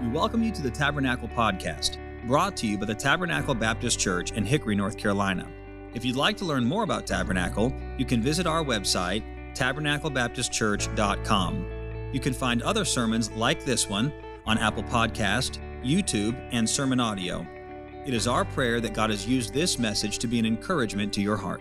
We 0.00 0.08
welcome 0.08 0.42
you 0.42 0.50
to 0.52 0.62
the 0.62 0.70
Tabernacle 0.70 1.28
Podcast, 1.28 1.98
brought 2.26 2.56
to 2.56 2.66
you 2.66 2.78
by 2.78 2.86
the 2.86 2.94
Tabernacle 2.94 3.54
Baptist 3.54 4.00
Church 4.00 4.32
in 4.32 4.46
Hickory, 4.46 4.74
North 4.74 4.96
Carolina. 4.96 5.46
If 5.92 6.06
you'd 6.06 6.16
like 6.16 6.38
to 6.38 6.46
learn 6.46 6.64
more 6.64 6.84
about 6.84 7.06
Tabernacle, 7.06 7.70
you 7.98 8.06
can 8.06 8.22
visit 8.22 8.46
our 8.46 8.64
website, 8.64 9.22
tabernaclebaptistchurch.com. 9.54 12.10
You 12.14 12.20
can 12.20 12.32
find 12.32 12.62
other 12.62 12.86
sermons 12.86 13.30
like 13.32 13.66
this 13.66 13.90
one 13.90 14.10
on 14.46 14.56
Apple 14.56 14.84
Podcast, 14.84 15.58
YouTube, 15.84 16.34
and 16.50 16.66
Sermon 16.66 16.98
Audio. 16.98 17.46
It 18.06 18.14
is 18.14 18.26
our 18.26 18.46
prayer 18.46 18.80
that 18.80 18.94
God 18.94 19.10
has 19.10 19.28
used 19.28 19.52
this 19.52 19.78
message 19.78 20.18
to 20.20 20.26
be 20.26 20.38
an 20.38 20.46
encouragement 20.46 21.12
to 21.12 21.20
your 21.20 21.36
heart. 21.36 21.60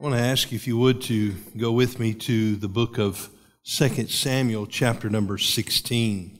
want 0.00 0.16
to 0.16 0.20
ask 0.20 0.52
if 0.52 0.66
you 0.66 0.76
would 0.76 1.00
to 1.02 1.34
go 1.56 1.70
with 1.70 2.00
me 2.00 2.14
to 2.14 2.56
the 2.56 2.68
book 2.68 2.98
of 2.98 3.30
2 3.66 4.08
Samuel, 4.08 4.66
chapter 4.66 5.08
number 5.08 5.38
16. 5.38 6.38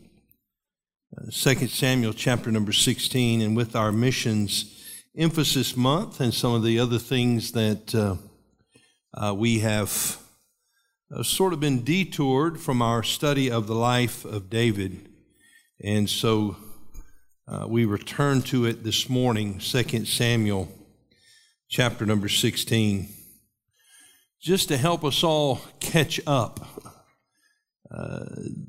Uh, 1.16 1.24
2 1.30 1.66
Samuel, 1.68 2.12
chapter 2.12 2.52
number 2.52 2.70
16, 2.70 3.40
and 3.40 3.56
with 3.56 3.74
our 3.74 3.90
missions 3.90 4.84
emphasis 5.16 5.74
month 5.74 6.20
and 6.20 6.34
some 6.34 6.52
of 6.52 6.62
the 6.62 6.78
other 6.78 6.98
things 6.98 7.52
that 7.52 7.94
uh, 7.94 8.16
uh, 9.14 9.32
we 9.32 9.60
have 9.60 10.18
uh, 11.10 11.22
sort 11.22 11.54
of 11.54 11.60
been 11.60 11.82
detoured 11.82 12.60
from 12.60 12.82
our 12.82 13.02
study 13.02 13.50
of 13.50 13.68
the 13.68 13.74
life 13.74 14.26
of 14.26 14.50
David. 14.50 15.08
And 15.82 16.10
so 16.10 16.56
uh, 17.48 17.64
we 17.66 17.86
return 17.86 18.42
to 18.42 18.66
it 18.66 18.84
this 18.84 19.08
morning, 19.08 19.60
2 19.60 20.04
Samuel, 20.04 20.68
chapter 21.70 22.04
number 22.04 22.28
16 22.28 23.08
just 24.42 24.68
to 24.68 24.76
help 24.76 25.02
us 25.06 25.24
all 25.24 25.58
catch 25.80 26.20
up. 26.26 26.93
Uh, 27.94 28.24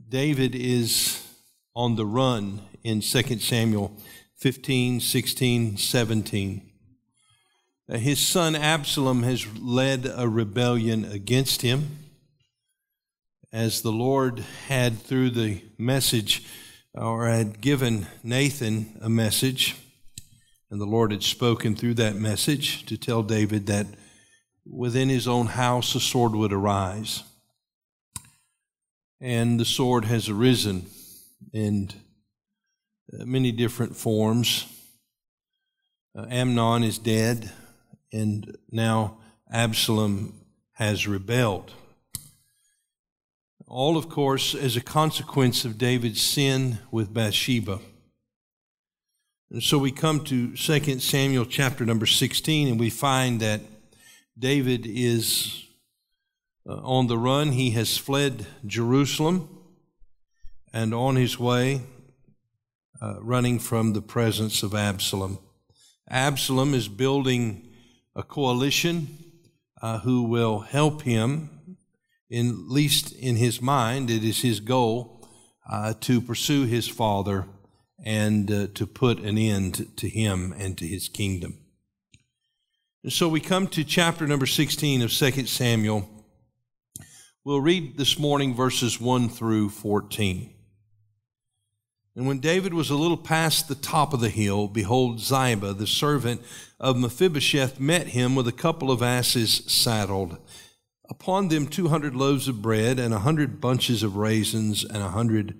David 0.07 0.53
is 0.53 1.25
on 1.75 1.95
the 1.95 2.05
run 2.05 2.61
in 2.83 3.01
2 3.01 3.39
Samuel 3.39 3.91
15, 4.37 4.99
16, 4.99 5.77
17. 5.77 6.71
Uh, 7.89 7.97
his 7.97 8.19
son 8.19 8.55
Absalom 8.55 9.23
has 9.23 9.47
led 9.57 10.11
a 10.15 10.29
rebellion 10.29 11.05
against 11.05 11.63
him. 11.63 11.97
As 13.51 13.81
the 13.81 13.91
Lord 13.91 14.43
had, 14.67 14.99
through 14.99 15.31
the 15.31 15.61
message, 15.79 16.45
or 16.93 17.27
had 17.27 17.61
given 17.61 18.05
Nathan 18.21 18.95
a 19.01 19.09
message, 19.09 19.75
and 20.69 20.79
the 20.79 20.85
Lord 20.85 21.11
had 21.11 21.23
spoken 21.23 21.75
through 21.75 21.95
that 21.95 22.15
message 22.15 22.85
to 22.85 22.97
tell 22.97 23.23
David 23.23 23.65
that 23.67 23.87
within 24.69 25.09
his 25.09 25.27
own 25.27 25.47
house 25.47 25.95
a 25.95 25.99
sword 25.99 26.33
would 26.33 26.53
arise. 26.53 27.23
And 29.21 29.59
the 29.59 29.65
sword 29.65 30.05
has 30.05 30.29
arisen 30.29 30.87
in 31.53 31.89
uh, 33.13 33.25
many 33.25 33.51
different 33.51 33.95
forms. 33.95 34.65
Uh, 36.15 36.25
Amnon 36.29 36.83
is 36.83 36.97
dead, 36.97 37.51
and 38.11 38.57
now 38.71 39.17
Absalom 39.51 40.39
has 40.73 41.07
rebelled. 41.07 41.71
All, 43.67 43.97
of 43.97 44.09
course, 44.09 44.53
as 44.53 44.75
a 44.75 44.81
consequence 44.81 45.65
of 45.65 45.77
David's 45.77 46.21
sin 46.21 46.79
with 46.91 47.13
Bathsheba. 47.13 47.79
And 49.51 49.63
so 49.63 49.77
we 49.77 49.91
come 49.91 50.23
to 50.25 50.55
2 50.55 50.99
Samuel 50.99 51.45
chapter 51.45 51.85
number 51.85 52.05
16, 52.05 52.67
and 52.67 52.79
we 52.79 52.89
find 52.89 53.39
that 53.41 53.61
David 54.37 54.85
is 54.85 55.64
uh, 56.67 56.73
on 56.83 57.07
the 57.07 57.17
run. 57.17 57.51
He 57.51 57.71
has 57.71 57.97
fled 57.97 58.45
Jerusalem 58.65 59.49
and 60.73 60.93
on 60.93 61.15
his 61.15 61.39
way, 61.39 61.81
uh, 63.01 63.15
running 63.21 63.59
from 63.59 63.93
the 63.93 64.01
presence 64.01 64.63
of 64.63 64.75
Absalom. 64.75 65.39
Absalom 66.09 66.73
is 66.73 66.87
building 66.87 67.69
a 68.15 68.23
coalition 68.23 69.07
uh, 69.81 69.99
who 69.99 70.23
will 70.23 70.59
help 70.59 71.03
him, 71.03 71.77
in 72.29 72.69
least 72.69 73.11
in 73.13 73.35
his 73.35 73.61
mind, 73.61 74.09
it 74.09 74.23
is 74.23 74.41
his 74.41 74.59
goal 74.59 75.27
uh, 75.69 75.93
to 76.01 76.21
pursue 76.21 76.65
his 76.65 76.87
father 76.87 77.45
and 78.03 78.51
uh, 78.51 78.67
to 78.73 78.85
put 78.85 79.19
an 79.19 79.37
end 79.37 79.97
to 79.97 80.09
him 80.09 80.53
and 80.57 80.77
to 80.77 80.85
his 80.85 81.07
kingdom. 81.07 81.57
And 83.03 83.13
so 83.13 83.29
we 83.29 83.39
come 83.39 83.67
to 83.67 83.83
chapter 83.83 84.27
number 84.27 84.45
16 84.45 85.01
of 85.01 85.11
2 85.11 85.45
Samuel. 85.45 86.09
We'll 87.45 87.61
read 87.61 87.95
this 87.95 88.17
morning 88.17 88.55
verses 88.55 88.99
1 88.99 89.29
through 89.29 89.69
14. 89.69 90.51
And 92.15 92.25
when 92.25 92.39
David 92.39 92.73
was 92.73 92.89
a 92.89 92.95
little 92.95 93.17
past 93.17 93.67
the 93.67 93.75
top 93.75 94.15
of 94.15 94.19
the 94.19 94.31
hill, 94.31 94.67
behold, 94.67 95.19
Ziba, 95.19 95.73
the 95.75 95.85
servant 95.85 96.41
of 96.79 96.97
Mephibosheth, 96.97 97.79
met 97.79 98.07
him 98.07 98.33
with 98.33 98.47
a 98.47 98.51
couple 98.51 98.89
of 98.89 99.03
asses 99.03 99.61
saddled. 99.67 100.39
Upon 101.07 101.49
them 101.49 101.67
two 101.67 101.89
hundred 101.89 102.15
loaves 102.15 102.47
of 102.47 102.63
bread, 102.63 102.97
and 102.97 103.13
a 103.13 103.19
hundred 103.19 103.61
bunches 103.61 104.01
of 104.01 104.15
raisins, 104.15 104.83
and 104.83 105.03
a 105.03 105.09
hundred 105.09 105.55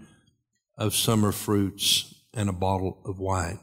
of 0.80 0.96
summer 0.96 1.32
fruits, 1.32 2.16
and 2.34 2.50
a 2.50 2.54
bottle 2.54 3.00
of 3.06 3.20
wine. 3.20 3.60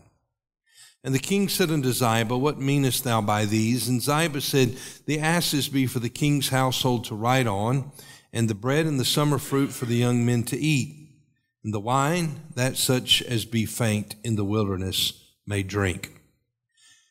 And 1.05 1.15
the 1.15 1.19
king 1.19 1.49
said 1.49 1.71
unto 1.71 1.91
Ziba, 1.91 2.37
What 2.39 2.61
meanest 2.61 3.03
thou 3.03 3.21
by 3.21 3.45
these? 3.45 3.89
And 3.89 4.01
Ziba 4.01 4.41
said, 4.41 4.77
The 5.07 5.19
asses 5.19 5.69
be 5.69 5.87
for 5.87 5.99
the 5.99 6.09
king's 6.09 6.51
household 6.51 7.05
to 7.07 7.15
ride 7.17 7.49
on, 7.49 7.91
and 8.33 8.49
the 8.49 8.55
bread 8.55 8.87
and 8.87 9.01
the 9.01 9.05
summer 9.05 9.39
fruit 9.39 9.73
for 9.73 9.85
the 9.85 9.97
young 9.97 10.25
men 10.25 10.45
to 10.45 10.57
eat, 10.57 11.09
and 11.65 11.75
the 11.75 11.81
wine 11.81 12.43
that 12.55 12.77
such 12.77 13.21
as 13.23 13.45
be 13.45 13.67
faint 13.67 14.15
in 14.23 14.37
the 14.37 14.45
wilderness 14.45 15.25
may 15.45 15.65
drink. 15.65 16.13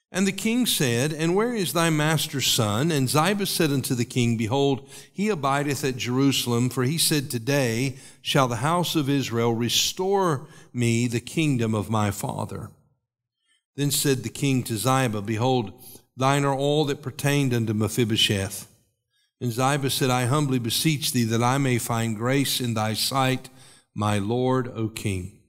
And 0.09 0.25
the 0.27 0.33
king 0.33 0.65
said, 0.65 1.11
And 1.11 1.35
where 1.35 1.53
is 1.53 1.73
thy 1.73 1.89
master's 1.89 2.47
son? 2.47 2.91
And 2.91 3.09
Ziba 3.09 3.45
said 3.45 3.71
unto 3.71 3.95
the 3.95 4.05
king, 4.05 4.35
Behold, 4.35 4.89
he 5.11 5.29
abideth 5.29 5.83
at 5.83 5.97
Jerusalem, 5.97 6.69
for 6.69 6.83
he 6.83 6.97
said, 6.97 7.29
Today 7.29 7.97
shall 8.21 8.47
the 8.47 8.57
house 8.57 8.95
of 8.95 9.09
Israel 9.09 9.53
restore 9.53 10.47
me 10.73 11.07
the 11.07 11.21
kingdom 11.21 11.73
of 11.73 11.89
my 11.89 12.11
father. 12.11 12.71
Then 13.75 13.91
said 13.91 14.23
the 14.23 14.29
king 14.29 14.63
to 14.63 14.77
Ziba, 14.77 15.21
Behold, 15.21 15.73
thine 16.17 16.43
are 16.45 16.55
all 16.55 16.85
that 16.85 17.01
pertained 17.01 17.53
unto 17.53 17.73
Mephibosheth. 17.73 18.67
And 19.39 19.51
Ziba 19.51 19.89
said, 19.89 20.09
I 20.09 20.25
humbly 20.25 20.59
beseech 20.59 21.11
thee 21.11 21.23
that 21.23 21.41
I 21.41 21.57
may 21.57 21.77
find 21.77 22.15
grace 22.15 22.61
in 22.61 22.73
thy 22.73 22.93
sight, 22.93 23.49
my 23.95 24.19
lord, 24.19 24.71
O 24.75 24.87
king. 24.87 25.39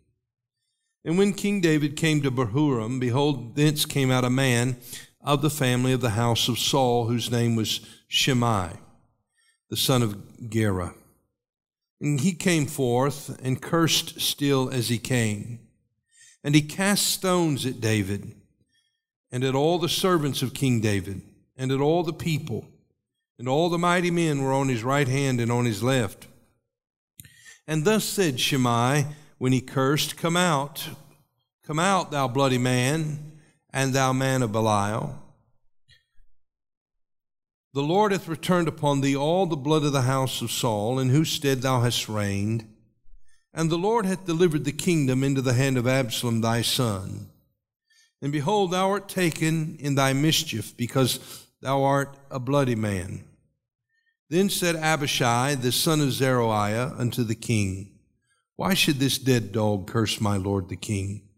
And 1.04 1.18
when 1.18 1.32
King 1.34 1.60
David 1.60 1.96
came 1.96 2.22
to 2.22 2.30
Bahurim, 2.30 3.00
behold, 3.00 3.56
thence 3.56 3.84
came 3.84 4.10
out 4.10 4.24
a 4.24 4.30
man 4.30 4.76
of 5.20 5.42
the 5.42 5.50
family 5.50 5.92
of 5.92 6.00
the 6.00 6.10
house 6.10 6.48
of 6.48 6.58
Saul, 6.58 7.06
whose 7.06 7.30
name 7.30 7.56
was 7.56 7.80
Shimei, 8.08 8.70
the 9.68 9.76
son 9.76 10.02
of 10.02 10.48
Gera. 10.48 10.94
And 12.00 12.20
he 12.20 12.32
came 12.32 12.66
forth 12.66 13.38
and 13.42 13.60
cursed 13.60 14.20
still 14.20 14.70
as 14.70 14.88
he 14.88 14.98
came. 14.98 15.60
And 16.44 16.54
he 16.54 16.62
cast 16.62 17.08
stones 17.08 17.64
at 17.66 17.80
David 17.80 18.34
and 19.30 19.44
at 19.44 19.54
all 19.54 19.78
the 19.78 19.88
servants 19.88 20.42
of 20.42 20.54
King 20.54 20.80
David 20.80 21.22
and 21.56 21.70
at 21.70 21.80
all 21.80 22.02
the 22.02 22.12
people. 22.12 22.66
And 23.38 23.48
all 23.48 23.68
the 23.68 23.78
mighty 23.78 24.10
men 24.10 24.42
were 24.42 24.52
on 24.52 24.68
his 24.68 24.84
right 24.84 25.08
hand 25.08 25.40
and 25.40 25.50
on 25.50 25.64
his 25.64 25.82
left. 25.82 26.26
And 27.66 27.84
thus 27.84 28.04
said 28.04 28.40
Shimei 28.40 29.06
when 29.38 29.52
he 29.52 29.60
cursed, 29.60 30.16
Come 30.16 30.36
out, 30.36 30.88
come 31.64 31.78
out, 31.78 32.10
thou 32.10 32.28
bloody 32.28 32.58
man, 32.58 33.32
and 33.72 33.92
thou 33.92 34.12
man 34.12 34.42
of 34.42 34.52
Belial. 34.52 35.18
The 37.74 37.82
Lord 37.82 38.12
hath 38.12 38.28
returned 38.28 38.68
upon 38.68 39.00
thee 39.00 39.16
all 39.16 39.46
the 39.46 39.56
blood 39.56 39.82
of 39.82 39.92
the 39.92 40.02
house 40.02 40.42
of 40.42 40.50
Saul, 40.50 40.98
in 40.98 41.08
whose 41.08 41.30
stead 41.30 41.62
thou 41.62 41.80
hast 41.80 42.08
reigned. 42.08 42.68
And 43.54 43.68
the 43.68 43.78
Lord 43.78 44.06
hath 44.06 44.26
delivered 44.26 44.64
the 44.64 44.72
kingdom 44.72 45.22
into 45.22 45.42
the 45.42 45.52
hand 45.52 45.76
of 45.76 45.86
Absalom 45.86 46.40
thy 46.40 46.62
son. 46.62 47.28
And 48.22 48.32
behold, 48.32 48.70
thou 48.70 48.90
art 48.90 49.08
taken 49.08 49.76
in 49.80 49.94
thy 49.94 50.12
mischief, 50.12 50.76
because 50.76 51.18
thou 51.60 51.82
art 51.82 52.16
a 52.30 52.38
bloody 52.38 52.76
man. 52.76 53.24
Then 54.30 54.48
said 54.48 54.76
Abishai, 54.76 55.56
the 55.56 55.72
son 55.72 56.00
of 56.00 56.12
Zeruiah, 56.12 56.94
unto 56.96 57.24
the 57.24 57.34
king, 57.34 57.98
Why 58.56 58.72
should 58.72 58.98
this 58.98 59.18
dead 59.18 59.52
dog 59.52 59.86
curse 59.86 60.20
my 60.20 60.36
lord 60.38 60.68
the 60.68 60.76
king? 60.76 61.28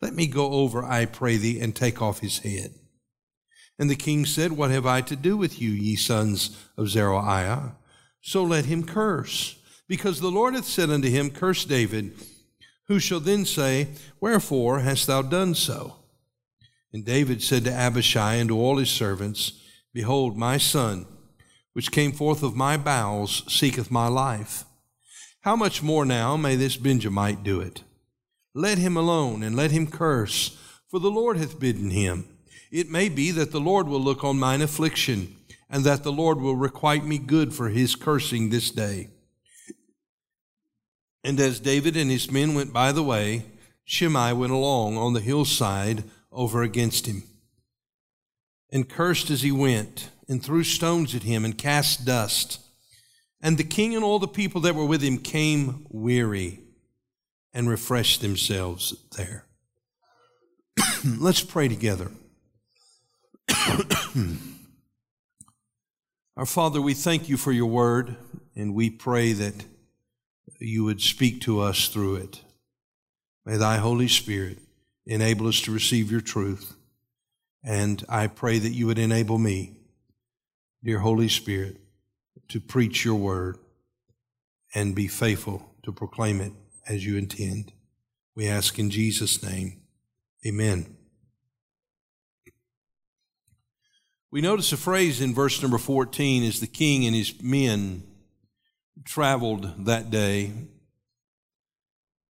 Let 0.00 0.14
me 0.14 0.26
go 0.26 0.52
over, 0.52 0.82
I 0.82 1.04
pray 1.04 1.36
thee, 1.36 1.60
and 1.60 1.76
take 1.76 2.02
off 2.02 2.20
his 2.20 2.38
head. 2.38 2.74
And 3.78 3.88
the 3.88 3.96
king 3.96 4.26
said, 4.26 4.52
What 4.52 4.70
have 4.70 4.86
I 4.86 5.00
to 5.02 5.14
do 5.14 5.36
with 5.36 5.60
you, 5.60 5.70
ye 5.70 5.94
sons 5.94 6.58
of 6.76 6.88
Zeruiah? 6.88 7.76
So 8.20 8.42
let 8.42 8.64
him 8.64 8.84
curse. 8.84 9.59
Because 9.90 10.20
the 10.20 10.30
Lord 10.30 10.54
hath 10.54 10.66
said 10.66 10.88
unto 10.88 11.10
him, 11.10 11.32
Curse 11.32 11.64
David. 11.64 12.14
Who 12.86 13.00
shall 13.00 13.18
then 13.18 13.44
say, 13.44 13.88
Wherefore 14.20 14.78
hast 14.78 15.08
thou 15.08 15.20
done 15.20 15.56
so? 15.56 15.96
And 16.92 17.04
David 17.04 17.42
said 17.42 17.64
to 17.64 17.72
Abishai 17.72 18.34
and 18.34 18.50
to 18.50 18.56
all 18.56 18.76
his 18.76 18.88
servants, 18.88 19.60
Behold, 19.92 20.36
my 20.36 20.58
son, 20.58 21.06
which 21.72 21.90
came 21.90 22.12
forth 22.12 22.44
of 22.44 22.54
my 22.54 22.76
bowels, 22.76 23.42
seeketh 23.52 23.90
my 23.90 24.06
life. 24.06 24.64
How 25.40 25.56
much 25.56 25.82
more 25.82 26.04
now 26.04 26.36
may 26.36 26.54
this 26.54 26.76
Benjamite 26.76 27.42
do 27.42 27.60
it? 27.60 27.82
Let 28.54 28.78
him 28.78 28.96
alone, 28.96 29.42
and 29.42 29.56
let 29.56 29.72
him 29.72 29.88
curse, 29.88 30.56
for 30.86 31.00
the 31.00 31.10
Lord 31.10 31.36
hath 31.36 31.58
bidden 31.58 31.90
him. 31.90 32.28
It 32.70 32.92
may 32.92 33.08
be 33.08 33.32
that 33.32 33.50
the 33.50 33.58
Lord 33.58 33.88
will 33.88 34.00
look 34.00 34.22
on 34.22 34.38
mine 34.38 34.62
affliction, 34.62 35.34
and 35.68 35.82
that 35.82 36.04
the 36.04 36.12
Lord 36.12 36.40
will 36.40 36.54
requite 36.54 37.04
me 37.04 37.18
good 37.18 37.52
for 37.52 37.70
his 37.70 37.96
cursing 37.96 38.50
this 38.50 38.70
day. 38.70 39.08
And 41.22 41.38
as 41.38 41.60
David 41.60 41.96
and 41.96 42.10
his 42.10 42.30
men 42.30 42.54
went 42.54 42.72
by 42.72 42.92
the 42.92 43.02
way, 43.02 43.44
Shimei 43.84 44.32
went 44.32 44.52
along 44.52 44.96
on 44.96 45.12
the 45.12 45.20
hillside 45.20 46.04
over 46.32 46.62
against 46.62 47.06
him, 47.06 47.24
and 48.70 48.88
cursed 48.88 49.30
as 49.30 49.42
he 49.42 49.52
went, 49.52 50.10
and 50.28 50.42
threw 50.42 50.62
stones 50.62 51.14
at 51.14 51.24
him, 51.24 51.44
and 51.44 51.58
cast 51.58 52.04
dust. 52.04 52.60
And 53.40 53.58
the 53.58 53.64
king 53.64 53.94
and 53.94 54.04
all 54.04 54.18
the 54.18 54.28
people 54.28 54.60
that 54.62 54.74
were 54.74 54.84
with 54.84 55.02
him 55.02 55.18
came 55.18 55.86
weary 55.90 56.60
and 57.52 57.68
refreshed 57.68 58.20
themselves 58.20 58.94
there. 59.16 59.44
Let's 61.04 61.42
pray 61.42 61.66
together. 61.68 62.10
Our 66.36 66.46
Father, 66.46 66.80
we 66.80 66.94
thank 66.94 67.28
you 67.28 67.36
for 67.36 67.50
your 67.52 67.66
word, 67.66 68.16
and 68.54 68.72
we 68.72 68.88
pray 68.88 69.32
that 69.32 69.64
you 70.58 70.84
would 70.84 71.00
speak 71.00 71.40
to 71.42 71.60
us 71.60 71.88
through 71.88 72.16
it. 72.16 72.40
May 73.44 73.56
thy 73.56 73.76
Holy 73.78 74.08
Spirit 74.08 74.58
enable 75.06 75.46
us 75.46 75.60
to 75.62 75.72
receive 75.72 76.10
your 76.10 76.20
truth. 76.20 76.76
And 77.62 78.04
I 78.08 78.26
pray 78.26 78.58
that 78.58 78.70
you 78.70 78.86
would 78.86 78.98
enable 78.98 79.38
me, 79.38 79.76
dear 80.82 81.00
Holy 81.00 81.28
Spirit, 81.28 81.78
to 82.48 82.60
preach 82.60 83.04
your 83.04 83.16
word 83.16 83.58
and 84.74 84.94
be 84.94 85.08
faithful 85.08 85.74
to 85.82 85.92
proclaim 85.92 86.40
it 86.40 86.52
as 86.86 87.04
you 87.04 87.16
intend. 87.16 87.72
We 88.34 88.48
ask 88.48 88.78
in 88.78 88.90
Jesus' 88.90 89.42
name. 89.42 89.80
Amen. 90.46 90.96
We 94.30 94.40
notice 94.40 94.72
a 94.72 94.76
phrase 94.76 95.20
in 95.20 95.34
verse 95.34 95.60
number 95.60 95.78
14 95.78 96.44
as 96.44 96.60
the 96.60 96.66
king 96.66 97.04
and 97.04 97.16
his 97.16 97.42
men 97.42 98.04
traveled 99.04 99.86
that 99.86 100.10
day. 100.10 100.52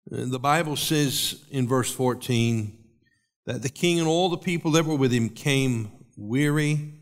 The 0.10 0.40
Bible 0.40 0.76
says 0.76 1.44
in 1.52 1.68
verse 1.68 1.92
14 1.92 2.78
that 3.46 3.62
the 3.62 3.70
king 3.70 4.00
and 4.00 4.08
all 4.08 4.30
the 4.30 4.38
people 4.38 4.72
that 4.72 4.86
were 4.86 4.96
with 4.96 5.12
him 5.12 5.30
came 5.30 5.92
weary 6.16 6.94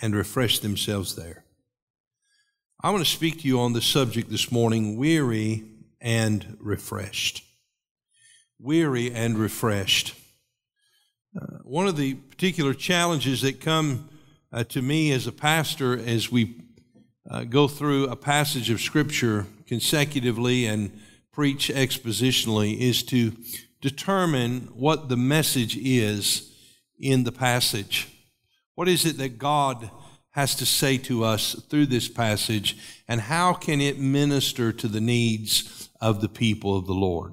and 0.00 0.14
refreshed 0.14 0.62
themselves 0.62 1.16
there. 1.16 1.44
I 2.80 2.90
want 2.90 3.04
to 3.04 3.10
speak 3.10 3.40
to 3.40 3.48
you 3.48 3.60
on 3.60 3.72
the 3.72 3.82
subject 3.82 4.30
this 4.30 4.52
morning 4.52 4.96
weary 4.96 5.64
and 6.00 6.56
refreshed. 6.60 7.44
Weary 8.60 9.12
and 9.12 9.36
refreshed. 9.36 10.14
Uh, 11.36 11.58
one 11.64 11.88
of 11.88 11.96
the 11.96 12.14
particular 12.14 12.74
challenges 12.74 13.42
that 13.42 13.60
come 13.60 14.08
uh, 14.52 14.64
to 14.64 14.80
me 14.80 15.12
as 15.12 15.26
a 15.26 15.32
pastor 15.32 15.98
as 15.98 16.30
we 16.30 16.67
uh, 17.30 17.44
go 17.44 17.68
through 17.68 18.08
a 18.08 18.16
passage 18.16 18.70
of 18.70 18.80
Scripture 18.80 19.46
consecutively 19.66 20.66
and 20.66 20.98
preach 21.32 21.68
expositionally 21.68 22.78
is 22.78 23.02
to 23.04 23.32
determine 23.80 24.68
what 24.74 25.08
the 25.08 25.16
message 25.16 25.76
is 25.76 26.52
in 26.98 27.24
the 27.24 27.32
passage. 27.32 28.08
What 28.74 28.88
is 28.88 29.04
it 29.04 29.18
that 29.18 29.38
God 29.38 29.90
has 30.30 30.54
to 30.56 30.66
say 30.66 30.98
to 30.98 31.24
us 31.24 31.54
through 31.68 31.86
this 31.86 32.08
passage, 32.08 32.76
and 33.06 33.20
how 33.20 33.52
can 33.52 33.80
it 33.80 33.98
minister 33.98 34.72
to 34.72 34.88
the 34.88 35.00
needs 35.00 35.88
of 36.00 36.20
the 36.20 36.28
people 36.28 36.76
of 36.76 36.86
the 36.86 36.94
Lord? 36.94 37.32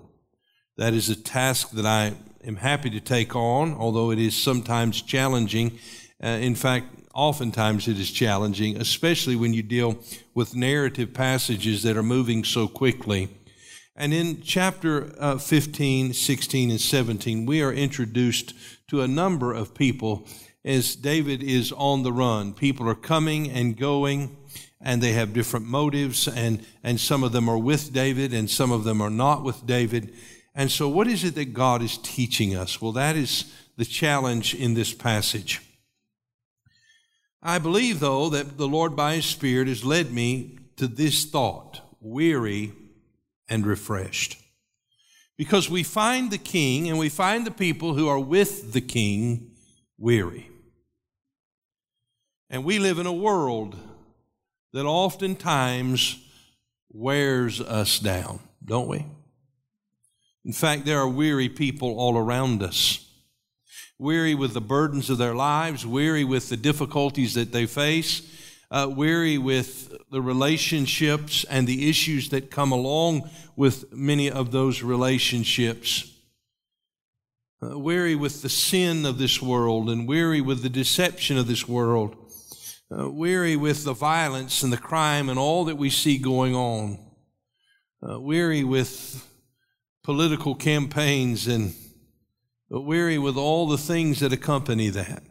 That 0.77 0.93
is 0.93 1.09
a 1.09 1.15
task 1.15 1.71
that 1.71 1.85
I 1.85 2.13
am 2.45 2.57
happy 2.57 2.89
to 2.89 2.99
take 2.99 3.35
on, 3.35 3.73
although 3.73 4.11
it 4.11 4.19
is 4.19 4.35
sometimes 4.35 5.01
challenging. 5.01 5.79
Uh, 6.23 6.27
in 6.27 6.55
fact, 6.55 6.87
oftentimes 7.15 7.87
it 7.87 7.97
is 7.97 8.11
challenging, 8.11 8.77
especially 8.77 9.35
when 9.35 9.53
you 9.53 9.63
deal 9.63 9.97
with 10.33 10.53
narrative 10.53 11.13
passages 11.13 11.81
that 11.83 11.97
are 11.97 12.03
moving 12.03 12.43
so 12.43 12.67
quickly. 12.67 13.29
And 13.95 14.13
in 14.13 14.41
chapter 14.41 15.15
uh, 15.17 15.37
15, 15.37 16.13
16, 16.13 16.69
and 16.69 16.81
17, 16.81 17.45
we 17.45 17.61
are 17.63 17.71
introduced 17.71 18.53
to 18.89 19.01
a 19.01 19.07
number 19.07 19.53
of 19.53 19.73
people 19.73 20.27
as 20.65 20.97
David 20.97 21.41
is 21.41 21.71
on 21.71 22.03
the 22.03 22.11
run. 22.11 22.53
People 22.53 22.89
are 22.89 22.95
coming 22.95 23.49
and 23.49 23.77
going, 23.77 24.35
and 24.81 25.01
they 25.01 25.13
have 25.13 25.31
different 25.31 25.65
motives, 25.65 26.27
and, 26.27 26.65
and 26.83 26.99
some 26.99 27.23
of 27.23 27.31
them 27.31 27.47
are 27.47 27.57
with 27.57 27.93
David, 27.93 28.33
and 28.33 28.49
some 28.49 28.71
of 28.73 28.83
them 28.83 28.99
are 28.99 29.09
not 29.09 29.43
with 29.43 29.65
David. 29.65 30.13
And 30.53 30.69
so, 30.69 30.89
what 30.89 31.07
is 31.07 31.23
it 31.23 31.35
that 31.35 31.53
God 31.53 31.81
is 31.81 31.97
teaching 31.99 32.55
us? 32.55 32.81
Well, 32.81 32.91
that 32.93 33.15
is 33.15 33.53
the 33.77 33.85
challenge 33.85 34.53
in 34.53 34.73
this 34.73 34.93
passage. 34.93 35.61
I 37.47 37.59
believe, 37.59 37.99
though, 37.99 38.29
that 38.29 38.57
the 38.57 38.67
Lord 38.67 38.95
by 38.95 39.17
His 39.17 39.25
Spirit 39.25 39.67
has 39.67 39.85
led 39.85 40.11
me 40.11 40.57
to 40.77 40.87
this 40.87 41.25
thought 41.25 41.79
weary 42.01 42.73
and 43.47 43.67
refreshed. 43.67 44.37
Because 45.37 45.69
we 45.69 45.83
find 45.83 46.31
the 46.31 46.39
king 46.39 46.89
and 46.89 46.97
we 46.97 47.07
find 47.07 47.45
the 47.45 47.51
people 47.51 47.93
who 47.93 48.07
are 48.07 48.19
with 48.19 48.73
the 48.73 48.81
king 48.81 49.51
weary. 49.99 50.49
And 52.49 52.65
we 52.65 52.79
live 52.79 52.97
in 52.97 53.05
a 53.05 53.13
world 53.13 53.77
that 54.73 54.87
oftentimes 54.87 56.17
wears 56.91 57.61
us 57.61 57.99
down, 57.99 58.39
don't 58.63 58.87
we? 58.87 59.05
In 60.43 60.51
fact, 60.51 60.85
there 60.85 60.99
are 60.99 61.07
weary 61.07 61.49
people 61.49 61.99
all 61.99 62.17
around 62.17 62.63
us. 62.63 63.04
Weary 63.97 64.35
with 64.35 64.53
the 64.53 64.61
burdens 64.61 65.09
of 65.09 65.17
their 65.17 65.35
lives, 65.35 65.85
weary 65.85 66.23
with 66.23 66.49
the 66.49 66.57
difficulties 66.57 67.33
that 67.35 67.51
they 67.53 67.65
face, 67.65 68.21
uh, 68.69 68.89
weary 68.93 69.37
with 69.37 69.97
the 70.11 70.21
relationships 70.21 71.45
and 71.49 71.65
the 71.65 71.89
issues 71.89 72.29
that 72.29 72.51
come 72.51 72.71
along 72.71 73.29
with 73.55 73.93
many 73.93 74.29
of 74.29 74.51
those 74.51 74.83
relationships. 74.83 76.11
Uh, 77.63 77.79
weary 77.79 78.15
with 78.15 78.41
the 78.41 78.49
sin 78.49 79.05
of 79.05 79.17
this 79.17 79.41
world 79.41 79.89
and 79.89 80.07
weary 80.07 80.41
with 80.41 80.61
the 80.61 80.69
deception 80.69 81.37
of 81.37 81.47
this 81.47 81.67
world. 81.67 82.17
Uh, 82.91 83.09
weary 83.09 83.55
with 83.55 83.85
the 83.85 83.93
violence 83.93 84.61
and 84.61 84.73
the 84.73 84.77
crime 84.77 85.29
and 85.29 85.39
all 85.39 85.65
that 85.65 85.77
we 85.77 85.89
see 85.89 86.17
going 86.17 86.53
on. 86.53 86.99
Uh, 88.07 88.19
weary 88.19 88.63
with 88.63 89.25
political 90.03 90.53
campaigns 90.53 91.47
and 91.47 91.73
weary 92.81 93.17
with 93.17 93.37
all 93.37 93.67
the 93.67 93.77
things 93.77 94.19
that 94.19 94.33
accompany 94.33 94.89
that. 94.89 95.23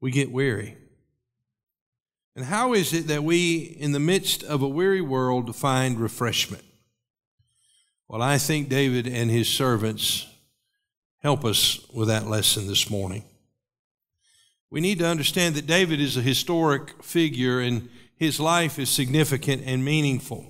We 0.00 0.10
get 0.10 0.32
weary. 0.32 0.76
And 2.34 2.44
how 2.44 2.72
is 2.72 2.92
it 2.92 3.06
that 3.08 3.24
we, 3.24 3.58
in 3.58 3.92
the 3.92 4.00
midst 4.00 4.42
of 4.42 4.62
a 4.62 4.68
weary 4.68 5.00
world, 5.00 5.54
find 5.54 5.98
refreshment? 5.98 6.64
Well, 8.08 8.22
I 8.22 8.38
think 8.38 8.68
David 8.68 9.06
and 9.06 9.30
his 9.30 9.48
servants 9.48 10.26
help 11.22 11.44
us 11.44 11.86
with 11.92 12.08
that 12.08 12.26
lesson 12.26 12.66
this 12.66 12.90
morning. 12.90 13.24
We 14.70 14.80
need 14.80 14.98
to 15.00 15.06
understand 15.06 15.54
that 15.56 15.66
David 15.66 16.00
is 16.00 16.16
a 16.16 16.22
historic 16.22 17.02
figure 17.02 17.60
and 17.60 17.88
his 18.16 18.40
life 18.40 18.78
is 18.78 18.90
significant 18.90 19.62
and 19.64 19.84
meaningful. 19.84 20.49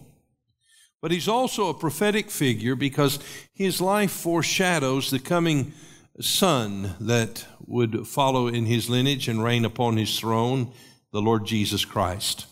But 1.03 1.13
he's 1.13 1.29
also 1.29 1.69
a 1.69 1.75
prophetic 1.75 2.31
figure 2.31 2.77
because 2.77 3.19
his 3.53 3.81
life 3.81 4.11
foreshadows 4.11 5.11
the 5.11 5.19
coming 5.19 5.73
son 6.21 6.95
that 7.01 7.47
would 7.67 8.07
follow 8.07 8.49
in 8.49 8.67
his 8.67 8.91
lineage 8.91 9.29
and 9.29 9.43
reign 9.43 9.65
upon 9.65 9.97
his 9.97 10.19
throne, 10.19 10.73
the 11.13 11.23
Lord 11.23 11.47
Jesus 11.47 11.85
Christ. 11.85 12.47